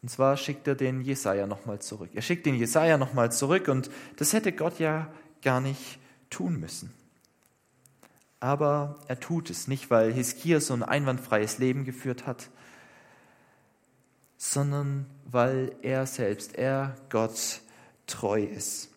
Und 0.00 0.08
zwar 0.08 0.38
schickt 0.38 0.66
er 0.66 0.74
den 0.74 1.02
Jesaja 1.02 1.46
nochmal 1.46 1.82
zurück. 1.82 2.08
Er 2.14 2.22
schickt 2.22 2.46
den 2.46 2.54
Jesaja 2.54 2.96
nochmal 2.96 3.30
zurück 3.32 3.68
und 3.68 3.90
das 4.16 4.32
hätte 4.32 4.52
Gott 4.52 4.78
ja 4.78 5.12
gar 5.42 5.60
nicht 5.60 5.98
tun 6.30 6.58
müssen. 6.58 6.94
Aber 8.40 8.98
er 9.08 9.20
tut 9.20 9.50
es 9.50 9.68
nicht, 9.68 9.90
weil 9.90 10.10
Hiskia 10.10 10.58
so 10.60 10.72
ein 10.72 10.82
einwandfreies 10.82 11.58
Leben 11.58 11.84
geführt 11.84 12.26
hat, 12.26 12.48
sondern 14.38 15.04
weil 15.26 15.76
er 15.82 16.06
selbst, 16.06 16.54
er 16.54 16.96
Gott 17.10 17.60
treu 18.06 18.42
ist. 18.42 18.95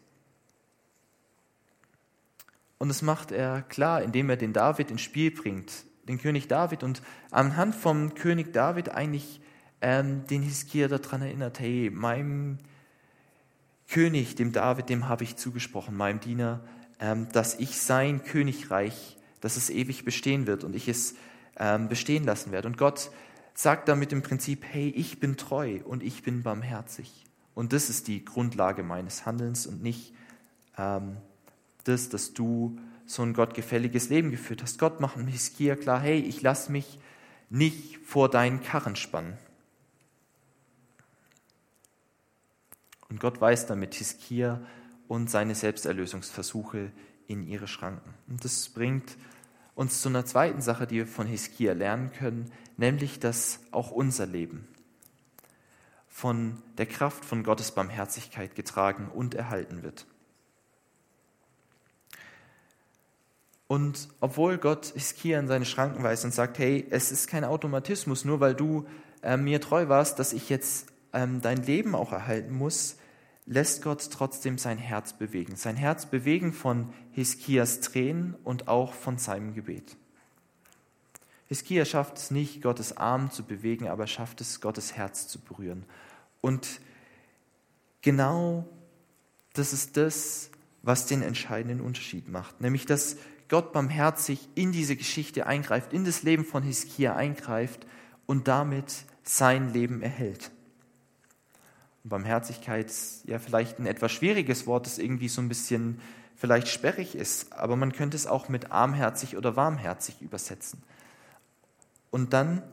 Und 2.80 2.88
das 2.88 3.02
macht 3.02 3.32
er 3.32 3.62
klar, 3.62 4.02
indem 4.02 4.30
er 4.30 4.38
den 4.38 4.54
David 4.54 4.90
ins 4.90 5.02
Spiel 5.02 5.32
bringt, 5.32 5.72
den 6.08 6.18
König 6.18 6.48
David, 6.48 6.82
und 6.82 7.02
anhand 7.30 7.76
vom 7.76 8.16
König 8.16 8.54
David 8.54 8.90
eigentlich 8.90 9.42
ähm, 9.82 10.26
den 10.28 10.42
Hiskia 10.42 10.88
daran 10.88 11.22
erinnert, 11.22 11.60
hey, 11.60 11.92
meinem 11.94 12.58
König, 13.90 14.36
dem 14.36 14.52
David, 14.54 14.90
dem 14.90 15.08
habe 15.10 15.24
ich 15.24 15.36
zugesprochen, 15.36 15.96
meinem 15.96 16.20
Diener, 16.20 16.62
ähm, 17.00 17.28
dass 17.32 17.60
ich 17.60 17.80
sein 17.80 18.24
Königreich, 18.24 19.18
dass 19.42 19.58
es 19.58 19.70
ewig 19.70 20.06
bestehen 20.06 20.48
wird 20.48 20.64
und 20.64 20.76
ich 20.76 20.88
es 20.88 21.16
ähm, 21.58 21.90
bestehen 21.90 22.24
lassen 22.24 22.52
werde. 22.52 22.68
Und 22.68 22.78
Gott 22.78 23.12
sagt 23.54 23.90
damit 23.90 24.14
im 24.14 24.22
Prinzip, 24.22 24.64
hey, 24.66 24.90
ich 24.90 25.20
bin 25.20 25.36
treu 25.36 25.80
und 25.84 26.02
ich 26.02 26.24
bin 26.24 26.44
barmherzig. 26.44 27.26
Und 27.56 27.74
das 27.74 27.90
ist 27.90 28.08
die 28.08 28.24
Grundlage 28.24 28.84
meines 28.84 29.26
Handelns 29.26 29.68
und 29.68 29.84
nicht 29.84 30.14
ähm, 30.78 31.18
das, 31.84 32.10
dass 32.10 32.34
du 32.34 32.80
so 33.06 33.24
ein 33.24 33.34
gottgefälliges 33.34 34.10
Leben 34.10 34.32
geführt 34.32 34.62
hast. 34.62 34.78
Gott 34.78 35.00
macht 35.00 35.18
Hiskia 35.18 35.76
klar, 35.76 36.00
hey, 36.00 36.20
ich 36.20 36.42
lasse 36.42 36.72
mich 36.72 37.00
nicht 37.50 37.98
vor 37.98 38.30
deinen 38.30 38.62
Karren 38.62 38.96
spannen. 38.96 39.38
Und 43.10 43.20
Gott 43.20 43.42
weist 43.42 43.70
damit 43.70 43.96
Hiskia 43.96 44.62
und 45.08 45.32
seine 45.32 45.56
Selbsterlösungsversuche 45.56 46.92
in 47.28 47.48
ihre 47.48 47.68
Schranken. 47.68 48.14
Und 48.28 48.46
das 48.46 48.70
bringt 48.70 49.18
uns 49.74 50.02
zu 50.02 50.10
einer 50.10 50.26
zweiten 50.26 50.62
Sache, 50.62 50.86
die 50.86 50.98
wir 50.98 51.08
von 51.08 51.26
Hiskia 51.26 51.74
lernen 51.74 52.12
können, 52.12 52.52
nämlich 52.78 53.20
dass 53.20 53.62
auch 53.72 53.92
unser 53.92 54.28
Leben 54.28 54.68
von 56.08 56.62
der 56.78 56.86
Kraft 56.86 57.24
von 57.24 57.44
Gottes 57.44 57.72
Barmherzigkeit 57.72 58.54
getragen 58.56 59.10
und 59.10 59.36
erhalten 59.36 59.84
wird. 59.84 60.06
Und 63.70 64.10
obwohl 64.20 64.58
Gott 64.58 64.94
Hiskia 64.96 65.40
in 65.40 65.48
seine 65.48 65.64
Schranken 65.64 66.02
weist 66.02 66.26
und 66.26 66.34
sagt, 66.34 66.58
hey, 66.58 66.88
es 66.90 67.12
ist 67.12 67.28
kein 67.28 67.44
Automatismus, 67.44 68.26
nur 68.26 68.40
weil 68.40 68.56
du 68.56 68.88
äh, 69.22 69.38
mir 69.38 69.62
treu 69.62 69.88
warst, 69.88 70.18
dass 70.18 70.34
ich 70.34 70.50
jetzt 70.50 70.88
ähm, 71.14 71.40
dein 71.40 71.62
Leben 71.62 71.94
auch 71.94 72.12
erhalten 72.12 72.52
muss, 72.52 72.98
lässt 73.46 73.84
Gott 73.84 74.10
trotzdem 74.12 74.58
sein 74.58 74.80
Herz 74.80 75.14
bewegen. 75.14 75.56
Sein 75.56 75.76
Herz 75.76 76.08
bewegen 76.08 76.52
von 76.52 76.92
Hiskias 77.12 77.80
Tränen 77.82 78.36
und 78.44 78.68
auch 78.68 78.94
von 78.94 79.20
seinem 79.20 79.54
Gebet. 79.54 79.98
Hiskia 81.46 81.86
schafft 81.86 82.18
es 82.18 82.32
nicht, 82.32 82.64
Gottes 82.64 82.98
Arm 82.98 83.30
zu 83.30 83.44
bewegen, 83.44 83.88
aber 83.88 84.08
schafft 84.08 84.42
es, 84.42 84.62
Gottes 84.62 84.94
Herz 84.94 85.28
zu 85.28 85.40
berühren. 85.40 85.86
Und 86.42 86.82
genau 88.02 88.68
das 89.54 89.74
ist 89.74 89.96
das, 89.96 90.50
was 90.82 91.06
den 91.06 91.22
entscheidenden 91.22 91.82
Unterschied 91.82 92.30
macht, 92.30 92.62
nämlich 92.62 92.88
dass 92.88 93.18
Gott 93.50 93.74
barmherzig 93.74 94.48
in 94.56 94.72
diese 94.72 94.96
Geschichte 94.96 95.48
eingreift, 95.48 95.92
in 95.92 96.06
das 96.06 96.24
Leben 96.24 96.46
von 96.46 96.64
Hiskia 96.64 97.16
eingreift 97.16 97.86
und 98.26 98.48
damit 98.48 99.06
sein 99.24 99.74
Leben 99.74 100.02
erhält. 100.02 100.52
Und 102.04 102.12
Barmherzigkeit 102.12 102.88
ist 102.90 103.24
ja 103.26 103.40
vielleicht 103.40 103.80
ein 103.80 103.88
etwas 103.88 104.12
schwieriges 104.12 104.68
Wort, 104.68 104.86
das 104.86 105.00
irgendwie 105.00 105.28
so 105.28 105.42
ein 105.42 105.50
bisschen 105.50 106.00
vielleicht 106.36 106.70
sperrig 106.70 107.16
ist, 107.16 107.52
aber 107.52 107.76
man 107.76 107.92
könnte 107.92 108.16
es 108.16 108.26
auch 108.26 108.48
mit 108.48 108.72
armherzig 108.72 109.36
oder 109.36 109.56
warmherzig 109.56 110.22
übersetzen. 110.22 110.82
Und 112.12 112.34
dann, 112.34 112.64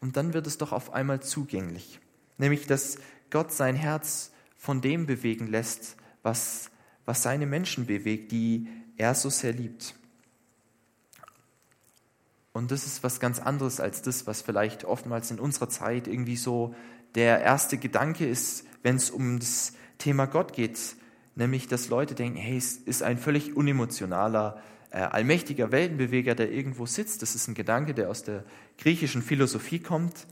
und 0.00 0.16
dann 0.16 0.34
wird 0.34 0.46
es 0.46 0.58
doch 0.58 0.72
auf 0.72 0.92
einmal 0.92 1.20
zugänglich, 1.20 2.00
nämlich 2.36 2.66
dass 2.66 2.98
Gott 3.30 3.52
sein 3.52 3.74
Herz 3.74 4.32
von 4.56 4.80
dem 4.80 5.06
bewegen 5.06 5.46
lässt, 5.46 5.96
was, 6.22 6.70
was 7.04 7.22
seine 7.22 7.46
Menschen 7.46 7.86
bewegt, 7.86 8.32
die 8.32 8.68
er 8.96 9.14
so 9.14 9.30
sehr 9.30 9.52
liebt. 9.52 9.94
Und 12.56 12.70
das 12.70 12.86
ist 12.86 13.02
was 13.02 13.20
ganz 13.20 13.38
anderes 13.38 13.80
als 13.80 14.00
das, 14.00 14.26
was 14.26 14.40
vielleicht 14.40 14.86
oftmals 14.86 15.30
in 15.30 15.38
unserer 15.38 15.68
Zeit 15.68 16.08
irgendwie 16.08 16.36
so 16.36 16.74
der 17.14 17.42
erste 17.42 17.76
Gedanke 17.76 18.26
ist, 18.26 18.64
wenn 18.82 18.96
es 18.96 19.10
um 19.10 19.38
das 19.38 19.74
Thema 19.98 20.24
Gott 20.24 20.54
geht. 20.54 20.96
Nämlich, 21.34 21.68
dass 21.68 21.90
Leute 21.90 22.14
denken, 22.14 22.38
hey, 22.38 22.56
es 22.56 22.76
ist 22.78 23.02
ein 23.02 23.18
völlig 23.18 23.54
unemotionaler, 23.54 24.62
äh, 24.90 25.00
allmächtiger 25.00 25.70
Weltenbeweger, 25.70 26.34
der 26.34 26.50
irgendwo 26.50 26.86
sitzt. 26.86 27.20
Das 27.20 27.34
ist 27.34 27.46
ein 27.46 27.52
Gedanke, 27.52 27.92
der 27.92 28.08
aus 28.08 28.22
der 28.22 28.42
griechischen 28.78 29.20
Philosophie 29.20 29.80
kommt, 29.80 30.26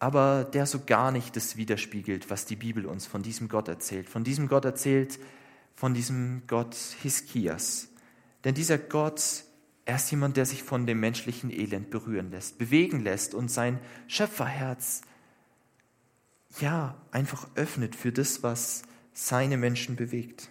aber 0.00 0.42
der 0.42 0.66
so 0.66 0.80
gar 0.84 1.12
nicht 1.12 1.36
das 1.36 1.56
widerspiegelt, 1.56 2.30
was 2.30 2.46
die 2.46 2.56
Bibel 2.56 2.84
uns 2.84 3.06
von 3.06 3.22
diesem 3.22 3.48
Gott 3.48 3.68
erzählt. 3.68 4.08
Von 4.08 4.24
diesem 4.24 4.48
Gott 4.48 4.64
erzählt, 4.64 5.20
von 5.76 5.94
diesem 5.94 6.42
Gott 6.48 6.74
Hiskias. 7.00 7.90
Denn 8.42 8.54
dieser 8.56 8.78
Gott 8.78 9.44
er 9.86 9.96
ist 9.96 10.10
jemand, 10.10 10.36
der 10.36 10.46
sich 10.46 10.64
von 10.64 10.84
dem 10.84 10.98
menschlichen 10.98 11.50
Elend 11.50 11.90
berühren 11.90 12.30
lässt, 12.32 12.58
bewegen 12.58 13.00
lässt 13.00 13.34
und 13.34 13.50
sein 13.50 13.78
Schöpferherz 14.08 15.02
ja 16.60 16.96
einfach 17.12 17.46
öffnet 17.54 17.94
für 17.94 18.10
das, 18.10 18.42
was 18.42 18.82
seine 19.12 19.56
Menschen 19.56 19.94
bewegt. 19.94 20.50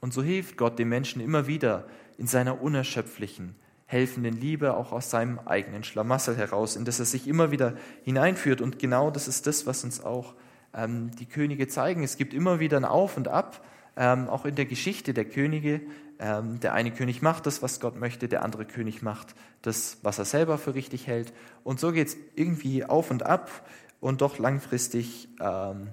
Und 0.00 0.14
so 0.14 0.22
hilft 0.22 0.56
Gott 0.56 0.78
dem 0.78 0.88
Menschen 0.88 1.20
immer 1.20 1.48
wieder 1.48 1.86
in 2.16 2.28
seiner 2.28 2.62
unerschöpflichen, 2.62 3.56
helfenden 3.86 4.40
Liebe 4.40 4.76
auch 4.76 4.92
aus 4.92 5.10
seinem 5.10 5.40
eigenen 5.40 5.82
Schlamassel 5.82 6.36
heraus, 6.36 6.76
in 6.76 6.84
das 6.84 7.00
er 7.00 7.06
sich 7.06 7.26
immer 7.26 7.50
wieder 7.50 7.76
hineinführt. 8.04 8.60
Und 8.60 8.78
genau 8.78 9.10
das 9.10 9.26
ist 9.26 9.48
das, 9.48 9.66
was 9.66 9.82
uns 9.82 10.02
auch 10.02 10.34
ähm, 10.72 11.10
die 11.18 11.26
Könige 11.26 11.66
zeigen. 11.66 12.04
Es 12.04 12.16
gibt 12.16 12.34
immer 12.34 12.60
wieder 12.60 12.76
ein 12.76 12.84
Auf 12.84 13.16
und 13.16 13.26
Ab, 13.26 13.64
ähm, 13.96 14.28
auch 14.28 14.44
in 14.44 14.54
der 14.54 14.66
Geschichte 14.66 15.12
der 15.12 15.24
Könige. 15.24 15.80
Ähm, 16.22 16.60
der 16.60 16.74
eine 16.74 16.92
König 16.92 17.22
macht 17.22 17.46
das, 17.46 17.62
was 17.62 17.80
Gott 17.80 17.96
möchte, 17.96 18.28
der 18.28 18.42
andere 18.42 18.66
König 18.66 19.00
macht 19.00 19.34
das, 19.62 19.96
was 20.02 20.18
er 20.18 20.26
selber 20.26 20.58
für 20.58 20.74
richtig 20.74 21.06
hält. 21.06 21.32
Und 21.64 21.80
so 21.80 21.92
geht 21.92 22.08
es 22.08 22.16
irgendwie 22.36 22.84
auf 22.84 23.10
und 23.10 23.22
ab 23.22 23.66
und 24.00 24.20
doch 24.20 24.38
langfristig 24.38 25.28
ähm, 25.40 25.88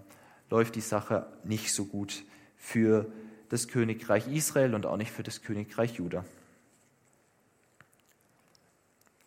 läuft 0.50 0.76
die 0.76 0.82
Sache 0.82 1.28
nicht 1.46 1.74
so 1.74 1.86
gut 1.86 2.26
für 2.58 3.10
das 3.48 3.70
Königreich 3.70 4.28
Israel 4.28 4.76
und 4.76 4.86
auch 4.86 4.98
nicht 4.98 5.12
für 5.12 5.24
das 5.24 5.44
Königreich 5.44 5.94
Juda. 5.94 6.26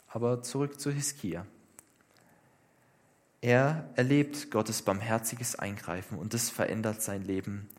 Aber 0.09 0.42
zurück 0.42 0.78
zu 0.78 0.90
Hiskia. 0.90 1.47
Er 3.40 3.88
erlebt 3.95 4.50
Gottes 4.50 4.83
barmherziges 4.83 5.57
Eingreifen 5.57 6.19
und 6.19 6.35
das 6.35 6.50
verändert 6.50 7.00
sein 7.00 7.23
Leben 7.23 7.71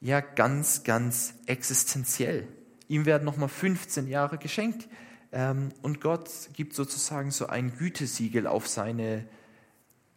ja 0.00 0.20
ganz, 0.20 0.82
ganz 0.82 1.34
existenziell. 1.46 2.48
Ihm 2.88 3.06
werden 3.06 3.24
nochmal 3.24 3.48
15 3.48 4.08
Jahre 4.08 4.38
geschenkt 4.38 4.88
ähm, 5.32 5.70
und 5.82 6.00
Gott 6.00 6.28
gibt 6.54 6.74
sozusagen 6.74 7.30
so 7.30 7.46
ein 7.46 7.76
Gütesiegel 7.76 8.46
auf 8.46 8.66
seine 8.66 9.26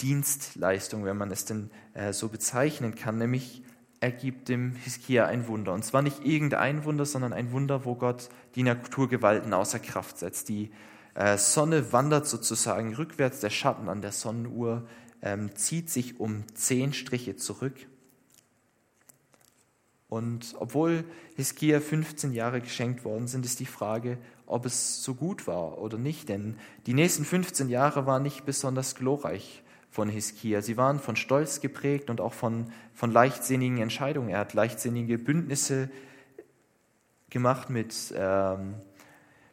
Dienstleistung, 0.02 1.06
wenn 1.06 1.18
man 1.18 1.32
es 1.32 1.46
denn 1.46 1.70
äh, 1.94 2.13
so 2.13 2.30
bezeichnen 2.30 2.96
kann, 2.96 3.18
nämlich 3.18 3.62
er 4.00 4.12
gibt 4.12 4.50
dem 4.50 4.75
Hiskia 4.75 5.28
ein 5.28 5.48
Wunder. 5.48 5.72
Und 5.72 5.86
zwar 5.86 6.02
nicht 6.02 6.25
irgendein 6.25 6.84
Wunder, 6.84 7.06
sondern 7.06 7.32
ein 7.32 7.54
Wunder, 7.54 7.86
wo 7.86 7.96
Gott 7.96 8.28
die 8.56 8.63
Naturgewalten 8.63 9.54
außer 9.54 9.80
Kraft 9.80 10.18
setzt. 10.18 10.50
Die 10.50 10.72
äh, 11.13 11.38
Sonne 11.38 11.94
wandert 11.94 12.28
sozusagen 12.28 12.94
rückwärts, 12.96 13.40
der 13.40 13.50
Schatten 13.50 13.88
an 13.88 14.02
der 14.02 14.12
Sonnenuhr 14.12 14.86
ähm, 15.22 15.56
zieht 15.56 15.90
sich 15.90 16.20
um 16.20 16.44
zehn 16.54 16.92
Striche 16.92 17.38
zurück 17.38 17.88
und 20.13 20.53
obwohl 20.60 21.05
Hiskia 21.36 21.79
15 21.79 22.34
Jahre 22.34 22.62
geschenkt 22.62 23.03
worden 23.03 23.25
sind, 23.25 23.48
ist 23.48 23.60
die 23.60 23.65
Frage, 23.65 24.20
ob 24.46 24.67
es 24.67 25.03
so 25.03 25.15
gut 25.15 25.48
war 25.48 25.79
oder 25.79 25.98
nicht. 25.98 26.29
Denn 26.29 26.55
die 26.86 26.93
nächsten 26.93 27.25
15 27.25 27.67
Jahre 27.67 28.05
waren 28.05 28.22
nicht 28.22 28.46
besonders 28.46 28.93
glorreich 28.93 29.63
von 29.89 30.10
Hiskia. 30.10 30.62
Sie 30.62 30.77
waren 30.77 31.00
von 31.00 31.15
Stolz 31.15 31.62
geprägt 31.62 32.12
und 32.12 32.22
auch 32.22 32.34
von, 32.34 32.72
von 32.93 33.12
leichtsinnigen 33.12 33.79
Entscheidungen. 33.79 34.29
Er 34.29 34.38
hat 34.38 34.53
leichtsinnige 34.53 35.17
Bündnisse 35.17 35.89
gemacht 37.32 37.72
mit, 37.72 38.13
ähm, 38.15 38.75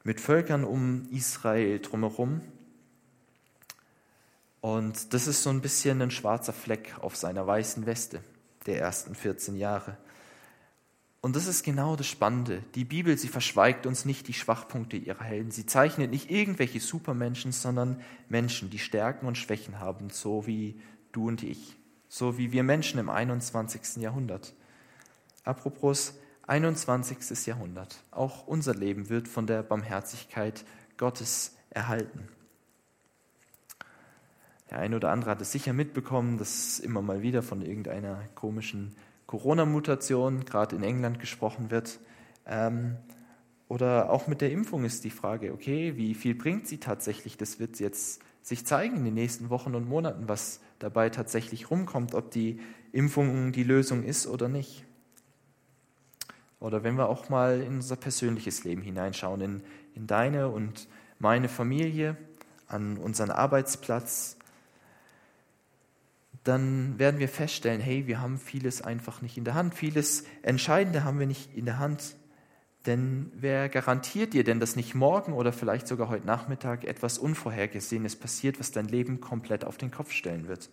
mit 0.04 0.20
Völkern 0.20 0.64
um 0.64 1.08
Israel 1.10 1.78
drumherum. 1.78 2.42
Und 4.60 5.14
das 5.14 5.26
ist 5.26 5.42
so 5.42 5.48
ein 5.48 5.62
bisschen 5.62 6.02
ein 6.02 6.10
schwarzer 6.10 6.52
Fleck 6.52 6.96
auf 7.00 7.16
seiner 7.16 7.46
weißen 7.46 7.86
Weste 7.86 8.20
der 8.66 8.78
ersten 8.78 9.14
14 9.14 9.56
Jahre. 9.56 9.96
Und 11.22 11.36
das 11.36 11.46
ist 11.46 11.64
genau 11.64 11.96
das 11.96 12.06
Spannende. 12.06 12.62
Die 12.74 12.84
Bibel, 12.84 13.18
sie 13.18 13.28
verschweigt 13.28 13.86
uns 13.86 14.06
nicht 14.06 14.26
die 14.28 14.32
Schwachpunkte 14.32 14.96
ihrer 14.96 15.22
Helden. 15.22 15.50
Sie 15.50 15.66
zeichnet 15.66 16.10
nicht 16.10 16.30
irgendwelche 16.30 16.80
Supermenschen, 16.80 17.52
sondern 17.52 18.00
Menschen, 18.28 18.70
die 18.70 18.78
Stärken 18.78 19.26
und 19.26 19.36
Schwächen 19.36 19.80
haben, 19.80 20.08
so 20.08 20.46
wie 20.46 20.80
du 21.12 21.28
und 21.28 21.42
ich, 21.42 21.76
so 22.08 22.38
wie 22.38 22.52
wir 22.52 22.62
Menschen 22.62 22.98
im 22.98 23.10
21. 23.10 23.96
Jahrhundert. 23.96 24.54
Apropos 25.44 26.14
21. 26.46 27.46
Jahrhundert. 27.46 28.02
Auch 28.10 28.46
unser 28.46 28.74
Leben 28.74 29.10
wird 29.10 29.28
von 29.28 29.46
der 29.46 29.62
Barmherzigkeit 29.62 30.64
Gottes 30.96 31.54
erhalten. 31.68 32.28
Der 34.70 34.78
eine 34.78 34.96
oder 34.96 35.10
andere 35.10 35.30
hat 35.30 35.42
es 35.42 35.52
sicher 35.52 35.72
mitbekommen, 35.72 36.38
dass 36.38 36.78
immer 36.78 37.02
mal 37.02 37.22
wieder 37.22 37.42
von 37.42 37.60
irgendeiner 37.60 38.22
komischen 38.34 38.96
Corona-Mutation, 39.30 40.44
gerade 40.44 40.74
in 40.74 40.82
England 40.82 41.20
gesprochen 41.20 41.70
wird. 41.70 42.00
Ähm, 42.46 42.96
oder 43.68 44.10
auch 44.10 44.26
mit 44.26 44.40
der 44.40 44.50
Impfung 44.50 44.84
ist 44.84 45.04
die 45.04 45.10
Frage, 45.10 45.52
okay, 45.52 45.96
wie 45.96 46.14
viel 46.14 46.34
bringt 46.34 46.66
sie 46.66 46.78
tatsächlich? 46.78 47.36
Das 47.36 47.60
wird 47.60 47.78
jetzt 47.78 48.22
sich 48.42 48.66
zeigen 48.66 48.96
in 48.96 49.04
den 49.04 49.14
nächsten 49.14 49.48
Wochen 49.48 49.76
und 49.76 49.88
Monaten, 49.88 50.28
was 50.28 50.58
dabei 50.80 51.10
tatsächlich 51.10 51.70
rumkommt, 51.70 52.12
ob 52.16 52.32
die 52.32 52.58
Impfung 52.90 53.52
die 53.52 53.62
Lösung 53.62 54.02
ist 54.02 54.26
oder 54.26 54.48
nicht. 54.48 54.84
Oder 56.58 56.82
wenn 56.82 56.96
wir 56.96 57.08
auch 57.08 57.28
mal 57.28 57.60
in 57.60 57.76
unser 57.76 57.94
persönliches 57.94 58.64
Leben 58.64 58.82
hineinschauen, 58.82 59.40
in, 59.40 59.62
in 59.94 60.08
deine 60.08 60.48
und 60.48 60.88
meine 61.20 61.48
Familie, 61.48 62.16
an 62.66 62.96
unseren 62.96 63.30
Arbeitsplatz, 63.30 64.39
dann 66.44 66.98
werden 66.98 67.20
wir 67.20 67.28
feststellen, 67.28 67.80
hey, 67.80 68.06
wir 68.06 68.20
haben 68.20 68.38
vieles 68.38 68.80
einfach 68.82 69.20
nicht 69.20 69.36
in 69.36 69.44
der 69.44 69.54
Hand. 69.54 69.74
Vieles 69.74 70.24
Entscheidende 70.42 71.04
haben 71.04 71.18
wir 71.18 71.26
nicht 71.26 71.54
in 71.54 71.66
der 71.66 71.78
Hand. 71.78 72.16
Denn 72.86 73.30
wer 73.34 73.68
garantiert 73.68 74.32
dir 74.32 74.42
denn, 74.42 74.58
dass 74.58 74.74
nicht 74.74 74.94
morgen 74.94 75.34
oder 75.34 75.52
vielleicht 75.52 75.86
sogar 75.86 76.08
heute 76.08 76.26
Nachmittag 76.26 76.84
etwas 76.84 77.18
Unvorhergesehenes 77.18 78.16
passiert, 78.16 78.58
was 78.58 78.70
dein 78.70 78.88
Leben 78.88 79.20
komplett 79.20 79.66
auf 79.66 79.76
den 79.76 79.90
Kopf 79.90 80.12
stellen 80.12 80.48
wird? 80.48 80.70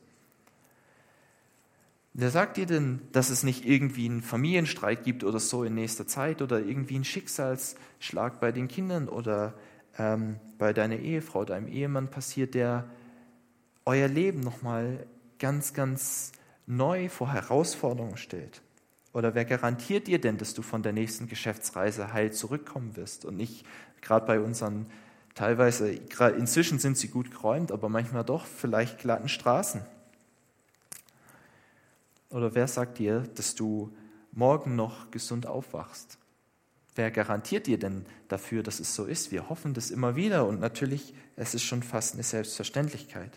Wer 2.13 2.31
sagt 2.31 2.57
dir 2.57 2.65
denn, 2.65 3.01
dass 3.11 3.29
es 3.29 3.43
nicht 3.43 3.65
irgendwie 3.65 4.05
einen 4.05 4.21
Familienstreit 4.21 5.03
gibt 5.03 5.23
oder 5.23 5.39
so 5.39 5.63
in 5.63 5.75
nächster 5.75 6.07
Zeit 6.07 6.41
oder 6.41 6.59
irgendwie 6.59 6.95
einen 6.95 7.03
Schicksalsschlag 7.03 8.39
bei 8.39 8.53
den 8.53 8.69
Kindern 8.69 9.09
oder 9.09 9.53
ähm, 9.99 10.37
bei 10.57 10.73
deiner 10.73 10.97
Ehefrau, 10.97 11.43
deinem 11.43 11.67
Ehemann 11.67 12.07
passiert, 12.07 12.55
der 12.55 12.85
euer 13.85 14.07
Leben 14.07 14.39
nochmal 14.39 15.05
ganz, 15.39 15.73
ganz 15.73 16.31
neu 16.65 17.09
vor 17.09 17.31
Herausforderungen 17.31 18.17
stellt? 18.17 18.61
Oder 19.13 19.33
wer 19.33 19.45
garantiert 19.45 20.07
dir 20.07 20.21
denn, 20.21 20.37
dass 20.37 20.53
du 20.53 20.61
von 20.61 20.83
der 20.83 20.93
nächsten 20.93 21.27
Geschäftsreise 21.27 22.13
heil 22.13 22.31
zurückkommen 22.31 22.95
wirst 22.95 23.25
und 23.25 23.35
nicht 23.35 23.65
gerade 24.01 24.25
bei 24.25 24.39
unseren, 24.39 24.85
teilweise, 25.33 25.89
inzwischen 25.89 26.77
sind 26.77 26.97
sie 26.97 27.07
gut 27.07 27.31
geräumt, 27.31 27.71
aber 27.71 27.89
manchmal 27.89 28.23
doch 28.23 28.45
vielleicht 28.45 28.99
glatten 28.99 29.29
Straßen? 29.29 29.81
Oder 32.29 32.53
wer 32.53 32.67
sagt 32.67 32.99
dir, 32.99 33.21
dass 33.35 33.55
du 33.55 33.95
morgen 34.31 34.75
noch 34.75 35.09
gesund 35.11 35.47
aufwachst? 35.47 36.17
Wer 36.95 37.11
garantiert 37.11 37.67
dir 37.67 37.79
denn 37.79 38.05
dafür, 38.27 38.63
dass 38.63 38.79
es 38.79 38.93
so 38.93 39.05
ist? 39.05 39.31
Wir 39.31 39.49
hoffen 39.49 39.73
das 39.73 39.91
immer 39.91 40.15
wieder 40.15 40.47
und 40.47 40.59
natürlich, 40.59 41.13
es 41.35 41.53
ist 41.53 41.63
schon 41.63 41.83
fast 41.83 42.15
eine 42.15 42.23
Selbstverständlichkeit. 42.23 43.31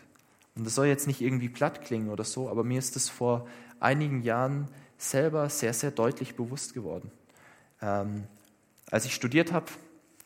Und 0.61 0.65
das 0.65 0.75
soll 0.75 0.85
jetzt 0.85 1.07
nicht 1.07 1.21
irgendwie 1.21 1.49
platt 1.49 1.81
klingen 1.81 2.11
oder 2.11 2.23
so, 2.23 2.47
aber 2.47 2.63
mir 2.63 2.77
ist 2.77 2.95
das 2.95 3.09
vor 3.09 3.47
einigen 3.79 4.21
Jahren 4.21 4.67
selber 4.99 5.49
sehr, 5.49 5.73
sehr 5.73 5.89
deutlich 5.89 6.35
bewusst 6.35 6.75
geworden. 6.75 7.09
Ähm, 7.81 8.25
als 8.91 9.05
ich 9.05 9.15
studiert 9.15 9.53
habe, 9.53 9.65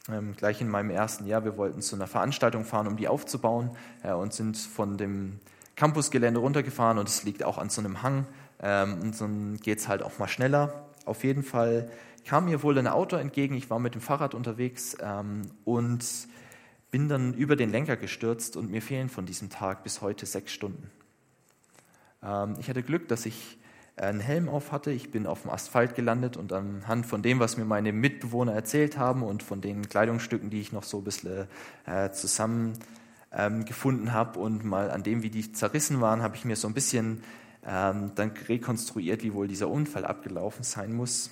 ähm, 0.09 0.33
gleich 0.35 0.59
in 0.59 0.67
meinem 0.67 0.89
ersten 0.89 1.25
Jahr, 1.25 1.45
wir 1.45 1.55
wollten 1.55 1.81
zu 1.81 1.95
einer 1.95 2.07
Veranstaltung 2.07 2.65
fahren, 2.65 2.85
um 2.85 2.97
die 2.97 3.07
aufzubauen 3.07 3.69
äh, 4.03 4.11
und 4.11 4.33
sind 4.33 4.57
von 4.57 4.97
dem 4.97 5.39
Campusgelände 5.77 6.41
runtergefahren 6.41 6.97
und 6.97 7.07
es 7.07 7.23
liegt 7.23 7.45
auch 7.45 7.57
an 7.57 7.69
so 7.69 7.79
einem 7.79 8.03
Hang 8.03 8.27
ähm, 8.61 8.99
und 9.03 9.21
dann 9.21 9.55
geht 9.61 9.77
es 9.77 9.87
halt 9.87 10.03
auch 10.03 10.19
mal 10.19 10.27
schneller. 10.27 10.83
Auf 11.05 11.23
jeden 11.23 11.43
Fall 11.43 11.89
kam 12.25 12.43
mir 12.43 12.61
wohl 12.61 12.77
ein 12.77 12.87
Auto 12.87 13.15
entgegen, 13.15 13.55
ich 13.55 13.69
war 13.69 13.79
mit 13.79 13.95
dem 13.95 14.01
Fahrrad 14.01 14.33
unterwegs 14.33 14.97
ähm, 15.01 15.43
und 15.63 16.03
bin 16.95 17.09
dann 17.09 17.33
über 17.33 17.57
den 17.57 17.71
Lenker 17.71 17.97
gestürzt 17.97 18.55
und 18.55 18.71
mir 18.71 18.81
fehlen 18.81 19.09
von 19.09 19.25
diesem 19.25 19.49
Tag 19.49 19.83
bis 19.83 19.99
heute 19.99 20.25
sechs 20.25 20.53
Stunden. 20.53 20.89
Ähm, 22.23 22.55
ich 22.57 22.69
hatte 22.69 22.83
Glück, 22.83 23.09
dass 23.09 23.25
ich 23.25 23.57
einen 23.97 24.21
Helm 24.21 24.47
auf 24.47 24.71
hatte. 24.71 24.91
Ich 24.91 25.11
bin 25.11 25.27
auf 25.27 25.41
dem 25.41 25.51
Asphalt 25.51 25.95
gelandet 25.95 26.37
und 26.37 26.53
anhand 26.53 27.05
von 27.05 27.21
dem, 27.21 27.41
was 27.41 27.57
mir 27.57 27.65
meine 27.65 27.91
Mitbewohner 27.91 28.53
erzählt 28.53 28.97
haben 28.97 29.23
und 29.23 29.43
von 29.43 29.59
den 29.59 29.89
Kleidungsstücken, 29.89 30.49
die 30.49 30.61
ich 30.61 30.71
noch 30.71 30.83
so 30.83 30.99
ein 30.99 31.03
bisschen 31.03 31.47
äh, 31.85 32.11
zusammen 32.11 32.79
ähm, 33.33 33.65
gefunden 33.65 34.13
habe 34.13 34.39
und 34.39 34.63
mal 34.63 34.89
an 34.89 35.03
dem, 35.03 35.21
wie 35.21 35.29
die 35.29 35.51
zerrissen 35.51 35.99
waren, 35.99 36.21
habe 36.21 36.37
ich 36.37 36.45
mir 36.45 36.55
so 36.55 36.69
ein 36.69 36.73
bisschen 36.73 37.23
ähm, 37.67 38.13
dann 38.15 38.31
rekonstruiert, 38.47 39.21
wie 39.21 39.33
wohl 39.33 39.49
dieser 39.49 39.67
Unfall 39.67 40.05
abgelaufen 40.05 40.63
sein 40.63 40.93
muss. 40.93 41.29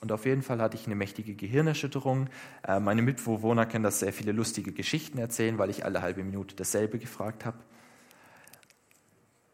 Und 0.00 0.12
auf 0.12 0.26
jeden 0.26 0.42
Fall 0.42 0.60
hatte 0.60 0.76
ich 0.76 0.86
eine 0.86 0.94
mächtige 0.94 1.34
Gehirnerschütterung. 1.34 2.28
Äh, 2.66 2.80
meine 2.80 3.02
Mitbewohner 3.02 3.66
können 3.66 3.84
das 3.84 4.00
sehr 4.00 4.12
viele 4.12 4.32
lustige 4.32 4.72
Geschichten 4.72 5.18
erzählen, 5.18 5.58
weil 5.58 5.70
ich 5.70 5.84
alle 5.84 6.02
halbe 6.02 6.22
Minute 6.22 6.54
dasselbe 6.54 6.98
gefragt 6.98 7.44
habe. 7.44 7.58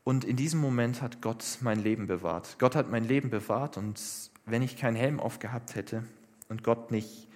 Und 0.04 0.24
in 0.24 0.36
diesem 0.36 0.60
Moment 0.60 1.00
hat 1.00 1.22
Gott 1.22 1.58
mein 1.62 1.82
Leben 1.82 2.06
bewahrt. 2.06 2.56
Gott 2.58 2.76
hat 2.76 2.90
mein 2.90 3.04
Leben 3.04 3.30
bewahrt 3.30 3.78
und 3.78 4.00
wenn 4.44 4.60
ich 4.60 4.76
keinen 4.76 4.96
Helm 4.96 5.18
aufgehabt 5.18 5.74
hätte 5.74 6.04
und 6.50 6.62
Gott 6.62 6.90
nicht 6.90 7.26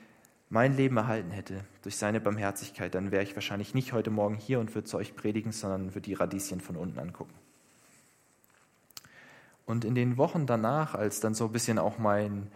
mein 0.50 0.76
Leben 0.76 0.98
erhalten 0.98 1.30
hätte 1.30 1.64
durch 1.82 1.96
seine 1.96 2.20
Barmherzigkeit, 2.20 2.94
dann 2.94 3.10
wäre 3.10 3.22
ich 3.22 3.34
wahrscheinlich 3.34 3.72
nicht 3.72 3.94
heute 3.94 4.10
Morgen 4.10 4.36
hier 4.36 4.60
und 4.60 4.74
würde 4.74 4.86
zu 4.86 4.98
euch 4.98 5.16
predigen, 5.16 5.52
sondern 5.52 5.94
würde 5.94 6.02
die 6.02 6.14
Radieschen 6.14 6.60
von 6.60 6.76
unten 6.76 6.98
angucken. 6.98 7.34
Und 9.64 9.84
in 9.84 9.94
den 9.94 10.16
Wochen 10.16 10.46
danach, 10.46 10.94
als 10.94 11.20
dann 11.20 11.34
so 11.34 11.46
ein 11.46 11.52
bisschen 11.52 11.78
auch 11.78 11.98
mein 11.98 12.50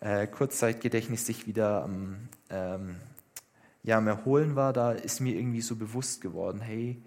äh, 0.00 0.26
Kurzzeitgedächtnis 0.26 1.26
sich 1.26 1.46
wieder 1.46 1.84
am, 1.84 2.28
ähm, 2.50 2.96
ja, 3.82 3.98
am 3.98 4.06
Erholen 4.06 4.56
war, 4.56 4.72
da 4.72 4.92
ist 4.92 5.20
mir 5.20 5.34
irgendwie 5.34 5.60
so 5.60 5.76
bewusst 5.76 6.20
geworden, 6.20 6.60
hey, 6.60 7.00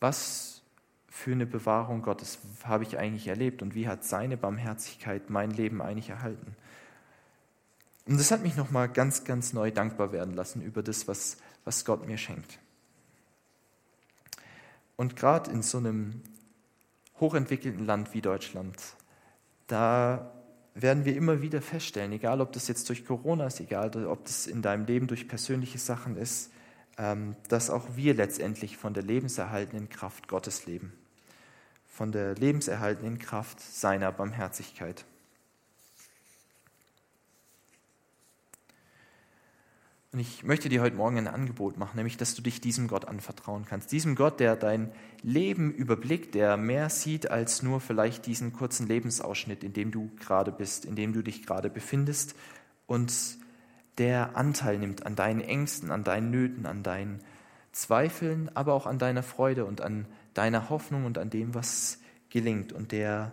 was 0.00 0.62
für 1.08 1.32
eine 1.32 1.46
Bewahrung 1.46 2.02
Gottes 2.02 2.38
habe 2.64 2.84
ich 2.84 2.98
eigentlich 2.98 3.28
erlebt 3.28 3.62
und 3.62 3.74
wie 3.74 3.88
hat 3.88 4.04
seine 4.04 4.36
Barmherzigkeit 4.36 5.28
mein 5.28 5.50
Leben 5.50 5.82
eigentlich 5.82 6.10
erhalten? 6.10 6.56
Und 8.06 8.18
das 8.18 8.30
hat 8.30 8.42
mich 8.42 8.56
nochmal 8.56 8.88
ganz, 8.88 9.24
ganz 9.24 9.52
neu 9.52 9.70
dankbar 9.70 10.12
werden 10.12 10.34
lassen 10.34 10.62
über 10.62 10.82
das, 10.82 11.06
was, 11.06 11.36
was 11.64 11.84
Gott 11.84 12.06
mir 12.06 12.18
schenkt. 12.18 12.58
Und 14.96 15.16
gerade 15.16 15.50
in 15.50 15.62
so 15.62 15.78
einem 15.78 16.22
hochentwickelten 17.20 17.86
Land 17.86 18.12
wie 18.14 18.20
Deutschland, 18.20 18.76
da 19.66 20.32
werden 20.74 21.04
wir 21.04 21.16
immer 21.16 21.42
wieder 21.42 21.60
feststellen, 21.60 22.12
egal 22.12 22.40
ob 22.40 22.52
das 22.52 22.68
jetzt 22.68 22.88
durch 22.88 23.04
Corona 23.04 23.46
ist, 23.46 23.60
egal 23.60 24.06
ob 24.06 24.24
das 24.24 24.46
in 24.46 24.62
deinem 24.62 24.86
Leben 24.86 25.06
durch 25.06 25.28
persönliche 25.28 25.78
Sachen 25.78 26.16
ist, 26.16 26.50
ähm, 26.98 27.36
dass 27.48 27.70
auch 27.70 27.96
wir 27.96 28.14
letztendlich 28.14 28.76
von 28.76 28.94
der 28.94 29.02
lebenserhaltenden 29.02 29.88
Kraft 29.88 30.28
Gottes 30.28 30.66
leben, 30.66 30.92
von 31.86 32.12
der 32.12 32.34
lebenserhaltenden 32.34 33.18
Kraft 33.18 33.60
seiner 33.60 34.12
Barmherzigkeit. 34.12 35.04
Und 40.12 40.18
ich 40.18 40.42
möchte 40.42 40.68
dir 40.68 40.82
heute 40.82 40.96
Morgen 40.96 41.18
ein 41.18 41.28
Angebot 41.28 41.76
machen, 41.76 41.94
nämlich, 41.94 42.16
dass 42.16 42.34
du 42.34 42.42
dich 42.42 42.60
diesem 42.60 42.88
Gott 42.88 43.04
anvertrauen 43.04 43.64
kannst. 43.64 43.92
Diesem 43.92 44.16
Gott, 44.16 44.40
der 44.40 44.56
dein 44.56 44.90
Leben 45.22 45.72
überblickt, 45.72 46.34
der 46.34 46.56
mehr 46.56 46.90
sieht 46.90 47.30
als 47.30 47.62
nur 47.62 47.80
vielleicht 47.80 48.26
diesen 48.26 48.52
kurzen 48.52 48.88
Lebensausschnitt, 48.88 49.62
in 49.62 49.72
dem 49.72 49.92
du 49.92 50.10
gerade 50.18 50.50
bist, 50.50 50.84
in 50.84 50.96
dem 50.96 51.12
du 51.12 51.22
dich 51.22 51.46
gerade 51.46 51.70
befindest 51.70 52.34
und 52.86 53.12
der 53.98 54.36
Anteil 54.36 54.78
nimmt 54.78 55.06
an 55.06 55.14
deinen 55.14 55.40
Ängsten, 55.40 55.92
an 55.92 56.02
deinen 56.02 56.32
Nöten, 56.32 56.66
an 56.66 56.82
deinen 56.82 57.20
Zweifeln, 57.70 58.50
aber 58.54 58.74
auch 58.74 58.86
an 58.86 58.98
deiner 58.98 59.22
Freude 59.22 59.64
und 59.64 59.80
an 59.80 60.06
deiner 60.34 60.70
Hoffnung 60.70 61.04
und 61.04 61.18
an 61.18 61.30
dem, 61.30 61.54
was 61.54 61.98
gelingt 62.30 62.72
und 62.72 62.90
der 62.90 63.30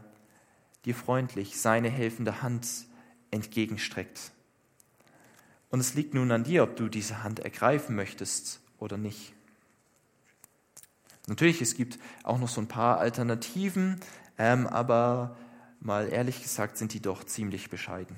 dir 0.86 0.94
freundlich 0.94 1.60
seine 1.60 1.90
helfende 1.90 2.44
Hand 2.44 2.68
entgegenstreckt 3.32 4.32
und 5.70 5.80
es 5.80 5.94
liegt 5.94 6.14
nun 6.14 6.32
an 6.32 6.44
dir, 6.44 6.64
ob 6.64 6.76
du 6.76 6.88
diese 6.88 7.24
Hand 7.24 7.40
ergreifen 7.40 7.96
möchtest 7.96 8.62
oder 8.80 8.98
nicht. 8.98 9.34
Natürlich, 11.28 11.62
es 11.62 11.76
gibt 11.76 12.00
auch 12.24 12.40
noch 12.40 12.48
so 12.48 12.62
ein 12.62 12.70
paar 12.70 13.00
Alternativen, 13.00 14.00
ähm, 14.38 14.66
aber 14.66 15.36
mal 15.82 16.08
ehrlich 16.08 16.42
gesagt 16.42 16.78
sind 16.78 16.94
die 16.94 17.02
doch 17.02 17.24
ziemlich 17.26 17.70
bescheiden. 17.70 18.16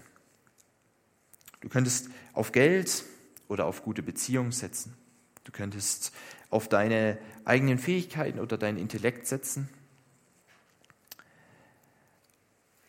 Du 1.61 1.69
könntest 1.69 2.09
auf 2.33 2.51
Geld 2.51 3.03
oder 3.47 3.65
auf 3.65 3.83
gute 3.83 4.03
Beziehungen 4.03 4.51
setzen. 4.51 4.95
Du 5.43 5.51
könntest 5.51 6.13
auf 6.51 6.69
deine 6.69 7.17
eigenen 7.45 7.79
Fähigkeiten 7.79 8.39
oder 8.39 8.57
deinen 8.57 8.77
Intellekt 8.77 9.25
setzen. 9.25 9.69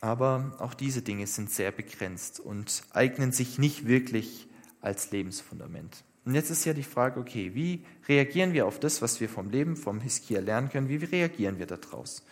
Aber 0.03 0.57
auch 0.59 0.75
diese 0.75 1.03
Dinge 1.03 1.27
sind 1.27 1.51
sehr 1.51 1.73
begrenzt 1.73 2.41
und 2.41 2.85
eignen 2.91 3.33
sich 3.33 3.59
nicht 3.59 3.87
wirklich 3.87 4.50
als 4.81 5.11
Lebensfundament. 5.11 6.03
Und 6.25 6.35
jetzt 6.35 6.51
ist 6.51 6.65
ja 6.65 6.75
die 6.75 6.83
Frage, 6.83 7.19
okay, 7.19 7.55
wie 7.55 7.85
reagieren 8.09 8.53
wir 8.53 8.67
auf 8.67 8.79
das, 8.79 9.03
was 9.03 9.21
wir 9.21 9.29
vom 9.29 9.51
Leben, 9.51 9.77
vom 9.77 10.01
Hiskia 10.01 10.41
lernen 10.41 10.69
können? 10.69 10.89
Wie 10.89 10.97
reagieren 10.97 11.59
wir 11.59 11.67
daraus? 11.67 12.25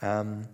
Ähm, 0.00 0.46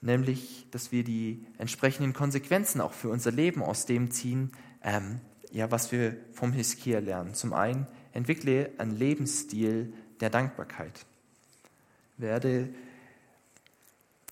nämlich, 0.00 0.66
dass 0.70 0.90
wir 0.90 1.04
die 1.04 1.46
entsprechenden 1.58 2.12
Konsequenzen 2.12 2.80
auch 2.80 2.92
für 2.92 3.08
unser 3.10 3.30
Leben 3.30 3.62
aus 3.62 3.86
dem 3.86 4.10
ziehen, 4.10 4.52
ähm, 4.82 5.20
ja, 5.52 5.70
was 5.70 5.92
wir 5.92 6.16
vom 6.32 6.52
Hiskia 6.52 6.98
lernen. 6.98 7.34
Zum 7.34 7.52
einen, 7.52 7.86
entwickle 8.12 8.70
einen 8.78 8.96
Lebensstil 8.96 9.92
der 10.20 10.30
Dankbarkeit. 10.30 11.04
Werde 12.16 12.70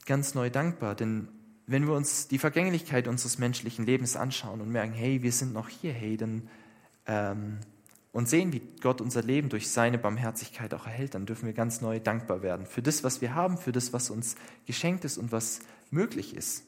ganz 0.07 0.35
neu 0.35 0.51
dankbar. 0.51 0.95
Denn 0.95 1.29
wenn 1.71 1.87
wir 1.87 1.95
uns 1.95 2.27
die 2.27 2.39
Vergänglichkeit 2.39 3.07
unseres 3.07 3.39
menschlichen 3.39 3.87
Lebens 3.87 4.17
anschauen 4.17 4.61
und 4.61 4.71
merken, 4.73 4.93
hey, 4.93 5.23
wir 5.23 5.31
sind 5.31 5.53
noch 5.53 5.69
hier, 5.69 5.93
hey, 5.93 6.17
dann 6.17 6.49
ähm, 7.07 7.59
und 8.13 8.29
sehen, 8.29 8.53
wie 8.53 8.61
Gott 8.83 9.01
unser 9.01 9.23
Leben 9.23 9.51
durch 9.51 9.71
seine 9.71 9.97
Barmherzigkeit 9.97 10.75
auch 10.75 10.87
erhält, 10.87 11.15
dann 11.15 11.27
dürfen 11.27 11.47
wir 11.47 11.53
ganz 11.53 11.81
neu 11.81 12.01
dankbar 12.01 12.43
werden 12.43 12.67
für 12.67 12.83
das, 12.83 13.05
was 13.05 13.21
wir 13.21 13.37
haben, 13.37 13.57
für 13.57 13.71
das, 13.71 13.93
was 13.93 14.11
uns 14.11 14.35
geschenkt 14.67 15.05
ist 15.05 15.17
und 15.17 15.31
was 15.31 15.61
möglich 15.93 16.35
ist. 16.35 16.65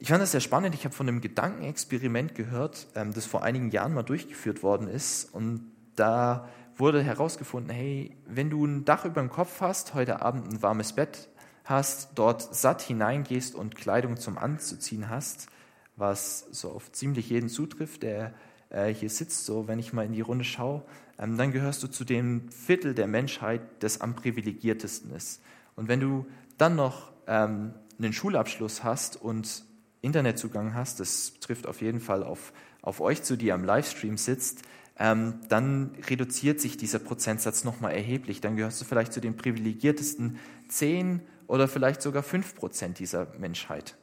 Ich 0.00 0.08
fand 0.08 0.20
das 0.20 0.32
sehr 0.32 0.40
spannend. 0.40 0.74
Ich 0.74 0.84
habe 0.84 0.94
von 0.94 1.08
einem 1.08 1.20
Gedankenexperiment 1.20 2.34
gehört, 2.34 2.88
ähm, 2.96 3.14
das 3.14 3.26
vor 3.26 3.44
einigen 3.44 3.70
Jahren 3.70 3.94
mal 3.94 4.02
durchgeführt 4.02 4.64
worden 4.64 4.88
ist. 4.88 5.32
Und 5.32 5.70
da 5.94 6.48
wurde 6.76 7.00
herausgefunden, 7.00 7.72
hey, 7.72 8.16
wenn 8.26 8.50
du 8.50 8.66
ein 8.66 8.84
Dach 8.84 9.04
über 9.04 9.20
dem 9.20 9.30
Kopf 9.30 9.60
hast, 9.60 9.94
heute 9.94 10.20
Abend 10.20 10.52
ein 10.52 10.62
warmes 10.62 10.94
Bett 10.94 11.28
hast, 11.64 12.10
dort 12.14 12.54
satt 12.54 12.82
hineingehst 12.82 13.54
und 13.54 13.74
Kleidung 13.74 14.16
zum 14.16 14.38
Anzuziehen 14.38 15.08
hast, 15.08 15.48
was 15.96 16.46
so 16.50 16.70
auf 16.70 16.92
ziemlich 16.92 17.30
jeden 17.30 17.48
zutrifft, 17.48 18.02
der 18.02 18.34
äh, 18.70 18.92
hier 18.92 19.10
sitzt, 19.10 19.46
so 19.46 19.68
wenn 19.68 19.78
ich 19.78 19.92
mal 19.92 20.04
in 20.04 20.12
die 20.12 20.20
Runde 20.20 20.44
schaue, 20.44 20.82
ähm, 21.18 21.36
dann 21.38 21.52
gehörst 21.52 21.82
du 21.82 21.88
zu 21.88 22.04
dem 22.04 22.48
Viertel 22.50 22.94
der 22.94 23.06
Menschheit, 23.06 23.62
das 23.80 24.00
am 24.00 24.14
privilegiertesten 24.14 25.14
ist. 25.14 25.40
Und 25.76 25.88
wenn 25.88 26.00
du 26.00 26.26
dann 26.58 26.76
noch 26.76 27.12
ähm, 27.26 27.74
einen 27.98 28.12
Schulabschluss 28.12 28.84
hast 28.84 29.20
und 29.20 29.64
Internetzugang 30.02 30.74
hast, 30.74 31.00
das 31.00 31.34
trifft 31.40 31.66
auf 31.66 31.80
jeden 31.80 32.00
Fall 32.00 32.22
auf, 32.22 32.52
auf 32.82 33.00
euch 33.00 33.22
zu, 33.22 33.36
die 33.36 33.52
am 33.52 33.64
Livestream 33.64 34.18
sitzt, 34.18 34.62
ähm, 34.98 35.40
dann 35.48 35.92
reduziert 36.08 36.60
sich 36.60 36.76
dieser 36.76 36.98
Prozentsatz 36.98 37.64
nochmal 37.64 37.94
erheblich. 37.94 38.40
Dann 38.40 38.56
gehörst 38.56 38.80
du 38.80 38.84
vielleicht 38.84 39.12
zu 39.12 39.20
den 39.20 39.36
privilegiertesten 39.36 40.38
10 40.68 41.20
oder 41.46 41.68
vielleicht 41.68 42.02
sogar 42.02 42.22
5 42.22 42.54
Prozent 42.54 42.98
dieser 42.98 43.26
Menschheit. 43.38 43.96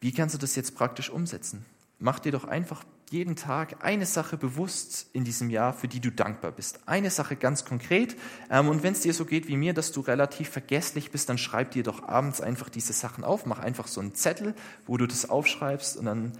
Wie 0.00 0.12
kannst 0.12 0.34
du 0.34 0.38
das 0.38 0.56
jetzt 0.56 0.74
praktisch 0.74 1.10
umsetzen? 1.10 1.66
Mach 1.98 2.18
dir 2.18 2.32
doch 2.32 2.44
einfach 2.44 2.84
jeden 3.10 3.36
Tag 3.36 3.84
eine 3.84 4.06
Sache 4.06 4.36
bewusst 4.36 5.10
in 5.12 5.24
diesem 5.24 5.50
Jahr, 5.50 5.72
für 5.72 5.88
die 5.88 6.00
du 6.00 6.10
dankbar 6.10 6.52
bist. 6.52 6.80
Eine 6.86 7.10
Sache 7.10 7.36
ganz 7.36 7.64
konkret. 7.64 8.16
Ähm, 8.50 8.68
und 8.68 8.82
wenn 8.82 8.92
es 8.92 9.00
dir 9.00 9.12
so 9.12 9.24
geht 9.24 9.48
wie 9.48 9.56
mir, 9.56 9.74
dass 9.74 9.92
du 9.92 10.00
relativ 10.00 10.48
vergesslich 10.48 11.10
bist, 11.10 11.28
dann 11.28 11.36
schreib 11.36 11.72
dir 11.72 11.82
doch 11.82 12.08
abends 12.08 12.40
einfach 12.40 12.68
diese 12.68 12.92
Sachen 12.92 13.24
auf. 13.24 13.46
Mach 13.46 13.58
einfach 13.58 13.88
so 13.88 14.00
einen 14.00 14.14
Zettel, 14.14 14.54
wo 14.86 14.96
du 14.96 15.06
das 15.06 15.28
aufschreibst 15.28 15.96
und 15.96 16.06
dann 16.06 16.32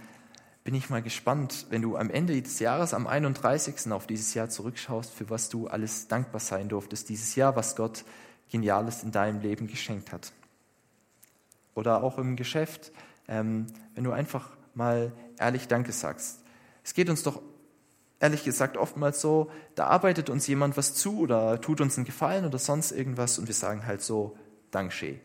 bin 0.63 0.75
ich 0.75 0.89
mal 0.89 1.01
gespannt, 1.01 1.67
wenn 1.69 1.81
du 1.81 1.97
am 1.97 2.09
Ende 2.09 2.39
des 2.39 2.59
Jahres, 2.59 2.93
am 2.93 3.07
31. 3.07 3.91
auf 3.91 4.05
dieses 4.05 4.33
Jahr 4.33 4.49
zurückschaust, 4.49 5.11
für 5.11 5.29
was 5.29 5.49
du 5.49 5.67
alles 5.67 6.07
dankbar 6.07 6.39
sein 6.39 6.69
durftest, 6.69 7.09
dieses 7.09 7.35
Jahr, 7.35 7.55
was 7.55 7.75
Gott 7.75 8.05
Geniales 8.49 9.03
in 9.03 9.11
deinem 9.11 9.41
Leben 9.41 9.67
geschenkt 9.67 10.11
hat. 10.11 10.33
Oder 11.73 12.03
auch 12.03 12.17
im 12.17 12.35
Geschäft, 12.35 12.91
ähm, 13.27 13.67
wenn 13.95 14.03
du 14.03 14.11
einfach 14.11 14.49
mal 14.75 15.11
ehrlich 15.39 15.67
Danke 15.67 15.93
sagst. 15.93 16.43
Es 16.83 16.93
geht 16.93 17.09
uns 17.09 17.23
doch 17.23 17.41
ehrlich 18.19 18.43
gesagt 18.43 18.77
oftmals 18.77 19.19
so, 19.19 19.49
da 19.75 19.87
arbeitet 19.87 20.29
uns 20.29 20.45
jemand 20.47 20.77
was 20.77 20.93
zu 20.93 21.19
oder 21.19 21.59
tut 21.59 21.81
uns 21.81 21.97
einen 21.97 22.05
Gefallen 22.05 22.45
oder 22.45 22.59
sonst 22.59 22.91
irgendwas 22.91 23.39
und 23.39 23.47
wir 23.47 23.55
sagen 23.55 23.85
halt 23.87 24.01
so 24.01 24.37
Dankeschön, 24.69 25.19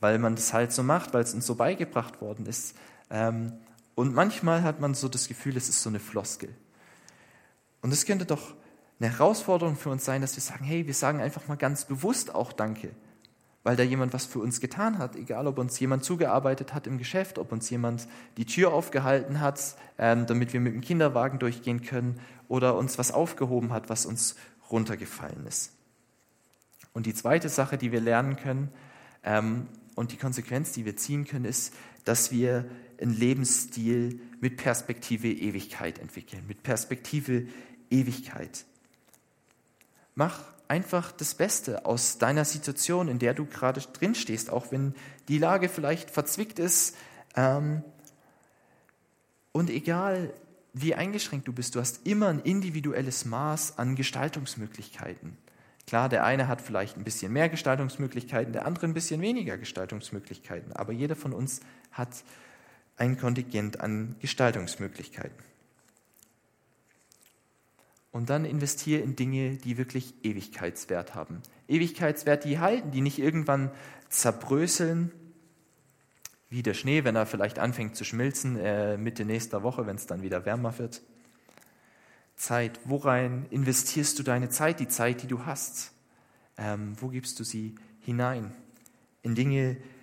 weil 0.00 0.18
man 0.18 0.36
das 0.36 0.52
halt 0.52 0.72
so 0.72 0.82
macht, 0.82 1.12
weil 1.12 1.22
es 1.22 1.34
uns 1.34 1.46
so 1.46 1.54
beigebracht 1.54 2.20
worden 2.20 2.46
ist. 2.46 2.74
Ähm, 3.10 3.52
und 4.00 4.14
manchmal 4.14 4.62
hat 4.62 4.80
man 4.80 4.94
so 4.94 5.10
das 5.10 5.28
Gefühl, 5.28 5.58
es 5.58 5.68
ist 5.68 5.82
so 5.82 5.90
eine 5.90 6.00
Floskel. 6.00 6.48
Und 7.82 7.92
es 7.92 8.06
könnte 8.06 8.24
doch 8.24 8.54
eine 8.98 9.10
Herausforderung 9.10 9.76
für 9.76 9.90
uns 9.90 10.06
sein, 10.06 10.22
dass 10.22 10.36
wir 10.36 10.42
sagen, 10.42 10.64
hey, 10.64 10.86
wir 10.86 10.94
sagen 10.94 11.20
einfach 11.20 11.48
mal 11.48 11.58
ganz 11.58 11.84
bewusst 11.84 12.34
auch 12.34 12.54
Danke, 12.54 12.92
weil 13.62 13.76
da 13.76 13.82
jemand 13.82 14.14
was 14.14 14.24
für 14.24 14.38
uns 14.38 14.62
getan 14.62 14.96
hat, 14.96 15.16
egal 15.16 15.46
ob 15.46 15.58
uns 15.58 15.78
jemand 15.78 16.02
zugearbeitet 16.02 16.72
hat 16.72 16.86
im 16.86 16.96
Geschäft, 16.96 17.38
ob 17.38 17.52
uns 17.52 17.68
jemand 17.68 18.08
die 18.38 18.46
Tür 18.46 18.72
aufgehalten 18.72 19.38
hat, 19.38 19.76
ähm, 19.98 20.24
damit 20.24 20.54
wir 20.54 20.60
mit 20.60 20.72
dem 20.72 20.80
Kinderwagen 20.80 21.38
durchgehen 21.38 21.82
können 21.82 22.18
oder 22.48 22.78
uns 22.78 22.96
was 22.96 23.12
aufgehoben 23.12 23.70
hat, 23.70 23.90
was 23.90 24.06
uns 24.06 24.34
runtergefallen 24.70 25.46
ist. 25.46 25.72
Und 26.94 27.04
die 27.04 27.12
zweite 27.12 27.50
Sache, 27.50 27.76
die 27.76 27.92
wir 27.92 28.00
lernen 28.00 28.36
können 28.36 28.70
ähm, 29.24 29.66
und 29.94 30.12
die 30.12 30.16
Konsequenz, 30.16 30.72
die 30.72 30.86
wir 30.86 30.96
ziehen 30.96 31.26
können, 31.26 31.44
ist, 31.44 31.74
dass 32.06 32.32
wir 32.32 32.64
einen 33.00 33.14
Lebensstil 33.14 34.20
mit 34.40 34.56
Perspektive 34.56 35.28
Ewigkeit 35.28 35.98
entwickeln, 35.98 36.44
mit 36.46 36.62
Perspektive 36.62 37.46
Ewigkeit. 37.90 38.64
Mach 40.14 40.42
einfach 40.68 41.12
das 41.12 41.34
Beste 41.34 41.84
aus 41.84 42.18
deiner 42.18 42.44
Situation, 42.44 43.08
in 43.08 43.18
der 43.18 43.34
du 43.34 43.44
gerade 43.44 43.80
drin 43.80 44.14
stehst, 44.14 44.50
auch 44.50 44.70
wenn 44.70 44.94
die 45.28 45.38
Lage 45.38 45.68
vielleicht 45.68 46.10
verzwickt 46.10 46.58
ist. 46.58 46.96
Ähm, 47.34 47.82
und 49.52 49.68
egal, 49.68 50.32
wie 50.72 50.94
eingeschränkt 50.94 51.48
du 51.48 51.52
bist, 51.52 51.74
du 51.74 51.80
hast 51.80 52.06
immer 52.06 52.28
ein 52.28 52.40
individuelles 52.40 53.24
Maß 53.24 53.78
an 53.78 53.96
Gestaltungsmöglichkeiten. 53.96 55.36
Klar, 55.86 56.08
der 56.08 56.24
eine 56.24 56.46
hat 56.46 56.60
vielleicht 56.60 56.96
ein 56.96 57.02
bisschen 57.02 57.32
mehr 57.32 57.48
Gestaltungsmöglichkeiten, 57.48 58.52
der 58.52 58.64
andere 58.64 58.86
ein 58.86 58.94
bisschen 58.94 59.20
weniger 59.20 59.58
Gestaltungsmöglichkeiten, 59.58 60.72
aber 60.72 60.92
jeder 60.92 61.16
von 61.16 61.32
uns 61.32 61.60
hat 61.90 62.22
ein 63.00 63.18
Kontingent 63.18 63.80
an 63.80 64.14
Gestaltungsmöglichkeiten. 64.20 65.42
Und 68.12 68.28
dann 68.28 68.44
investiere 68.44 69.00
in 69.00 69.16
Dinge, 69.16 69.56
die 69.56 69.78
wirklich 69.78 70.14
Ewigkeitswert 70.22 71.14
haben. 71.14 71.40
Ewigkeitswert, 71.66 72.44
die 72.44 72.58
halten, 72.58 72.90
die 72.90 73.00
nicht 73.00 73.18
irgendwann 73.18 73.70
zerbröseln, 74.10 75.12
wie 76.50 76.62
der 76.62 76.74
Schnee, 76.74 77.04
wenn 77.04 77.16
er 77.16 77.26
vielleicht 77.26 77.58
anfängt 77.58 77.96
zu 77.96 78.04
schmilzen, 78.04 78.58
äh, 78.58 78.96
Mitte 78.98 79.24
nächster 79.24 79.62
Woche, 79.62 79.86
wenn 79.86 79.96
es 79.96 80.06
dann 80.06 80.22
wieder 80.22 80.44
wärmer 80.44 80.76
wird. 80.78 81.00
Zeit, 82.36 82.80
worein 82.84 83.46
investierst 83.50 84.18
du 84.18 84.22
deine 84.24 84.50
Zeit, 84.50 84.80
die 84.80 84.88
Zeit, 84.88 85.22
die 85.22 85.28
du 85.28 85.46
hast? 85.46 85.92
Ähm, 86.58 86.96
wo 87.00 87.08
gibst 87.08 87.38
du 87.38 87.44
sie 87.44 87.76
hinein? 88.00 88.52
In 89.22 89.34
Dinge, 89.34 89.76
die 89.76 89.99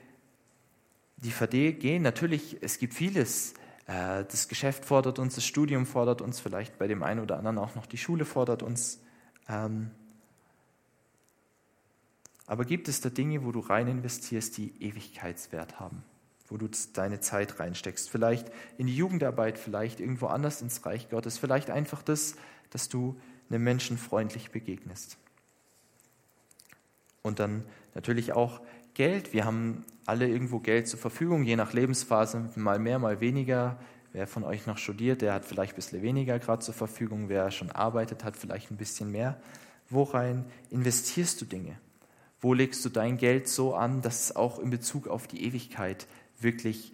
vergehen. 1.23 2.03
Natürlich, 2.03 2.57
es 2.61 2.77
gibt 2.79 2.93
vieles. 2.93 3.53
Äh, 3.87 4.25
das 4.25 4.47
Geschäft 4.47 4.85
fordert 4.85 5.19
uns, 5.19 5.35
das 5.35 5.45
Studium 5.45 5.85
fordert 5.85 6.21
uns, 6.21 6.39
vielleicht 6.39 6.77
bei 6.77 6.87
dem 6.87 7.03
einen 7.03 7.21
oder 7.21 7.37
anderen 7.37 7.57
auch 7.57 7.75
noch 7.75 7.85
die 7.85 7.97
Schule 7.97 8.25
fordert 8.25 8.63
uns. 8.63 9.01
Ähm, 9.49 9.91
aber 12.45 12.63
gibt 12.63 12.87
es 12.87 13.01
da 13.01 13.09
Dinge, 13.09 13.43
wo 13.43 13.51
du 13.51 13.59
rein 13.59 13.87
investierst, 13.87 14.57
die 14.57 14.73
Ewigkeitswert 14.79 15.79
haben? 15.79 16.03
Wo 16.47 16.55
du 16.55 16.69
deine 16.93 17.19
Zeit 17.19 17.59
reinsteckst? 17.59 18.09
Vielleicht 18.09 18.49
in 18.77 18.87
die 18.87 18.95
Jugendarbeit, 18.95 19.57
vielleicht 19.57 19.99
irgendwo 19.99 20.27
anders 20.27 20.61
ins 20.61 20.85
Reich 20.85 21.09
Gottes, 21.09 21.37
vielleicht 21.37 21.69
einfach 21.69 22.01
das, 22.03 22.35
dass 22.69 22.87
du 22.87 23.19
einem 23.49 23.63
Menschen 23.63 23.97
freundlich 23.97 24.51
begegnest. 24.51 25.17
Und 27.21 27.39
dann 27.39 27.65
natürlich 27.95 28.31
auch 28.31 28.61
Geld. 28.97 29.31
Wir 29.31 29.45
haben 29.45 29.85
alle 30.07 30.27
irgendwo 30.27 30.57
Geld 30.57 30.87
zur 30.87 30.97
Verfügung, 30.97 31.43
je 31.43 31.55
nach 31.55 31.71
Lebensphase, 31.71 32.49
mal 32.55 32.79
mehr, 32.79 32.97
mal 32.97 33.21
weniger. 33.21 33.77
Wer 34.11 34.25
von 34.25 34.43
euch 34.43 34.65
noch 34.65 34.79
studiert, 34.79 35.21
der 35.21 35.33
hat 35.33 35.45
vielleicht 35.45 35.73
ein 35.73 35.75
bisschen 35.75 36.01
weniger 36.01 36.39
gerade 36.39 36.63
zur 36.63 36.73
Verfügung. 36.73 37.29
Wer 37.29 37.51
schon 37.51 37.69
arbeitet, 37.69 38.23
hat 38.23 38.35
vielleicht 38.35 38.71
ein 38.71 38.77
bisschen 38.77 39.11
mehr. 39.11 39.39
Worein 39.87 40.45
investierst 40.71 41.39
du 41.39 41.45
Dinge? 41.45 41.77
Wo 42.41 42.55
legst 42.55 42.83
du 42.85 42.89
dein 42.89 43.17
Geld 43.17 43.47
so 43.47 43.75
an, 43.75 44.01
dass 44.01 44.25
es 44.25 44.35
auch 44.35 44.57
in 44.57 44.71
Bezug 44.71 45.07
auf 45.07 45.27
die 45.27 45.45
Ewigkeit 45.45 46.07
wirklich 46.39 46.91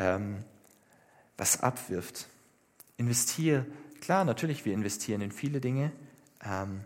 ähm, 0.00 0.42
was 1.36 1.62
abwirft? 1.62 2.26
Investier 2.96 3.64
klar, 4.00 4.24
natürlich, 4.24 4.64
wir 4.64 4.74
investieren 4.74 5.20
in 5.20 5.30
viele 5.30 5.60
Dinge, 5.60 5.92
ähm, 6.44 6.80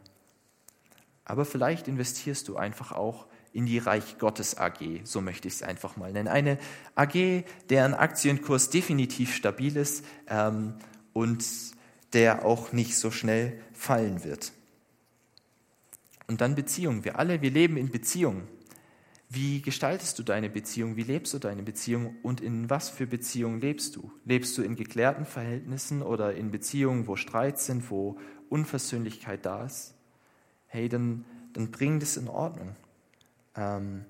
aber 1.24 1.46
vielleicht 1.46 1.88
investierst 1.88 2.48
du 2.48 2.58
einfach 2.58 2.92
auch 2.92 3.27
in 3.52 3.66
die 3.66 3.78
Reich 3.78 4.18
Gottes 4.18 4.56
AG, 4.56 4.78
so 5.04 5.20
möchte 5.20 5.48
ich 5.48 5.54
es 5.54 5.62
einfach 5.62 5.96
mal 5.96 6.12
nennen. 6.12 6.28
Eine 6.28 6.58
AG, 6.94 7.44
deren 7.70 7.94
Aktienkurs 7.94 8.70
definitiv 8.70 9.34
stabil 9.34 9.76
ist 9.76 10.04
ähm, 10.28 10.74
und 11.12 11.44
der 12.12 12.44
auch 12.44 12.72
nicht 12.72 12.96
so 12.96 13.10
schnell 13.10 13.60
fallen 13.72 14.24
wird. 14.24 14.52
Und 16.26 16.40
dann 16.40 16.54
Beziehungen. 16.54 17.04
Wir 17.04 17.18
alle, 17.18 17.40
wir 17.40 17.50
leben 17.50 17.76
in 17.76 17.90
Beziehungen. 17.90 18.46
Wie 19.30 19.60
gestaltest 19.60 20.18
du 20.18 20.22
deine 20.22 20.48
Beziehung? 20.48 20.96
Wie 20.96 21.02
lebst 21.02 21.34
du 21.34 21.38
deine 21.38 21.62
Beziehung? 21.62 22.16
Und 22.22 22.40
in 22.40 22.70
was 22.70 22.88
für 22.88 23.06
Beziehungen 23.06 23.60
lebst 23.60 23.96
du? 23.96 24.10
Lebst 24.24 24.56
du 24.56 24.62
in 24.62 24.74
geklärten 24.74 25.26
Verhältnissen 25.26 26.02
oder 26.02 26.34
in 26.34 26.50
Beziehungen, 26.50 27.06
wo 27.06 27.16
Streit 27.16 27.58
sind, 27.58 27.90
wo 27.90 28.18
Unversöhnlichkeit 28.48 29.44
da 29.44 29.64
ist? 29.64 29.94
Hey, 30.66 30.88
dann, 30.88 31.26
dann 31.52 31.70
bring 31.70 32.00
das 32.00 32.16
in 32.16 32.28
Ordnung. 32.28 32.74
Ähm, 33.56 34.04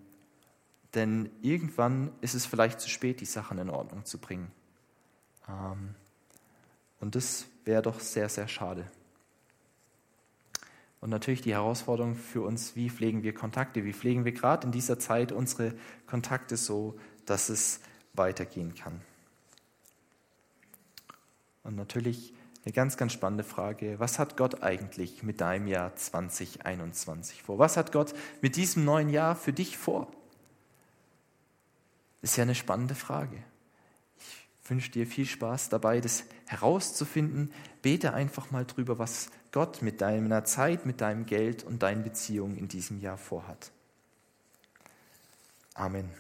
denn 0.94 1.30
irgendwann 1.42 2.12
ist 2.20 2.34
es 2.34 2.46
vielleicht 2.46 2.80
zu 2.80 2.88
spät, 2.88 3.20
die 3.20 3.26
Sachen 3.26 3.58
in 3.58 3.70
Ordnung 3.70 4.04
zu 4.04 4.18
bringen. 4.18 4.50
Ähm, 5.48 5.94
und 7.00 7.14
das 7.14 7.46
wäre 7.64 7.82
doch 7.82 8.00
sehr, 8.00 8.28
sehr 8.28 8.48
schade. 8.48 8.90
Und 11.00 11.10
natürlich 11.10 11.42
die 11.42 11.52
Herausforderung 11.52 12.16
für 12.16 12.42
uns, 12.42 12.74
wie 12.74 12.90
pflegen 12.90 13.22
wir 13.22 13.32
Kontakte? 13.32 13.84
Wie 13.84 13.92
pflegen 13.92 14.24
wir 14.24 14.32
gerade 14.32 14.66
in 14.66 14.72
dieser 14.72 14.98
Zeit 14.98 15.30
unsere 15.30 15.74
Kontakte 16.06 16.56
so, 16.56 16.98
dass 17.24 17.50
es 17.50 17.80
weitergehen 18.14 18.74
kann? 18.74 19.00
Und 21.62 21.76
natürlich 21.76 22.34
eine 22.64 22.72
ganz, 22.72 22.96
ganz 22.96 23.12
spannende 23.12 23.44
Frage. 23.44 23.98
Was 23.98 24.18
hat 24.18 24.36
Gott 24.36 24.62
eigentlich 24.62 25.22
mit 25.22 25.40
deinem 25.40 25.68
Jahr 25.68 25.94
2021 25.94 27.42
vor? 27.42 27.58
Was 27.58 27.76
hat 27.76 27.92
Gott 27.92 28.14
mit 28.40 28.56
diesem 28.56 28.84
neuen 28.84 29.08
Jahr 29.08 29.36
für 29.36 29.52
dich 29.52 29.78
vor? 29.78 30.10
Ist 32.20 32.36
ja 32.36 32.42
eine 32.42 32.54
spannende 32.54 32.94
Frage. 32.94 33.42
Ich 34.18 34.70
wünsche 34.70 34.90
dir 34.90 35.06
viel 35.06 35.24
Spaß 35.24 35.70
dabei, 35.70 36.00
das 36.00 36.24
herauszufinden. 36.46 37.52
Bete 37.80 38.12
einfach 38.12 38.50
mal 38.50 38.66
drüber, 38.66 38.98
was 38.98 39.30
Gott 39.52 39.80
mit 39.80 40.00
deiner 40.00 40.44
Zeit, 40.44 40.84
mit 40.84 41.00
deinem 41.00 41.24
Geld 41.24 41.62
und 41.64 41.82
deinen 41.82 42.02
Beziehungen 42.02 42.58
in 42.58 42.68
diesem 42.68 43.00
Jahr 43.00 43.16
vorhat. 43.16 43.70
Amen. 45.74 46.10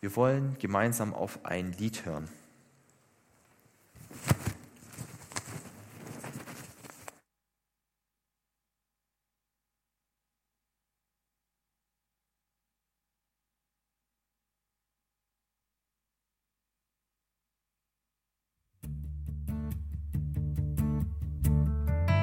Wir 0.00 0.14
wollen 0.16 0.58
gemeinsam 0.58 1.14
auf 1.14 1.46
ein 1.46 1.72
Lied 1.72 2.04
hören. 2.04 2.28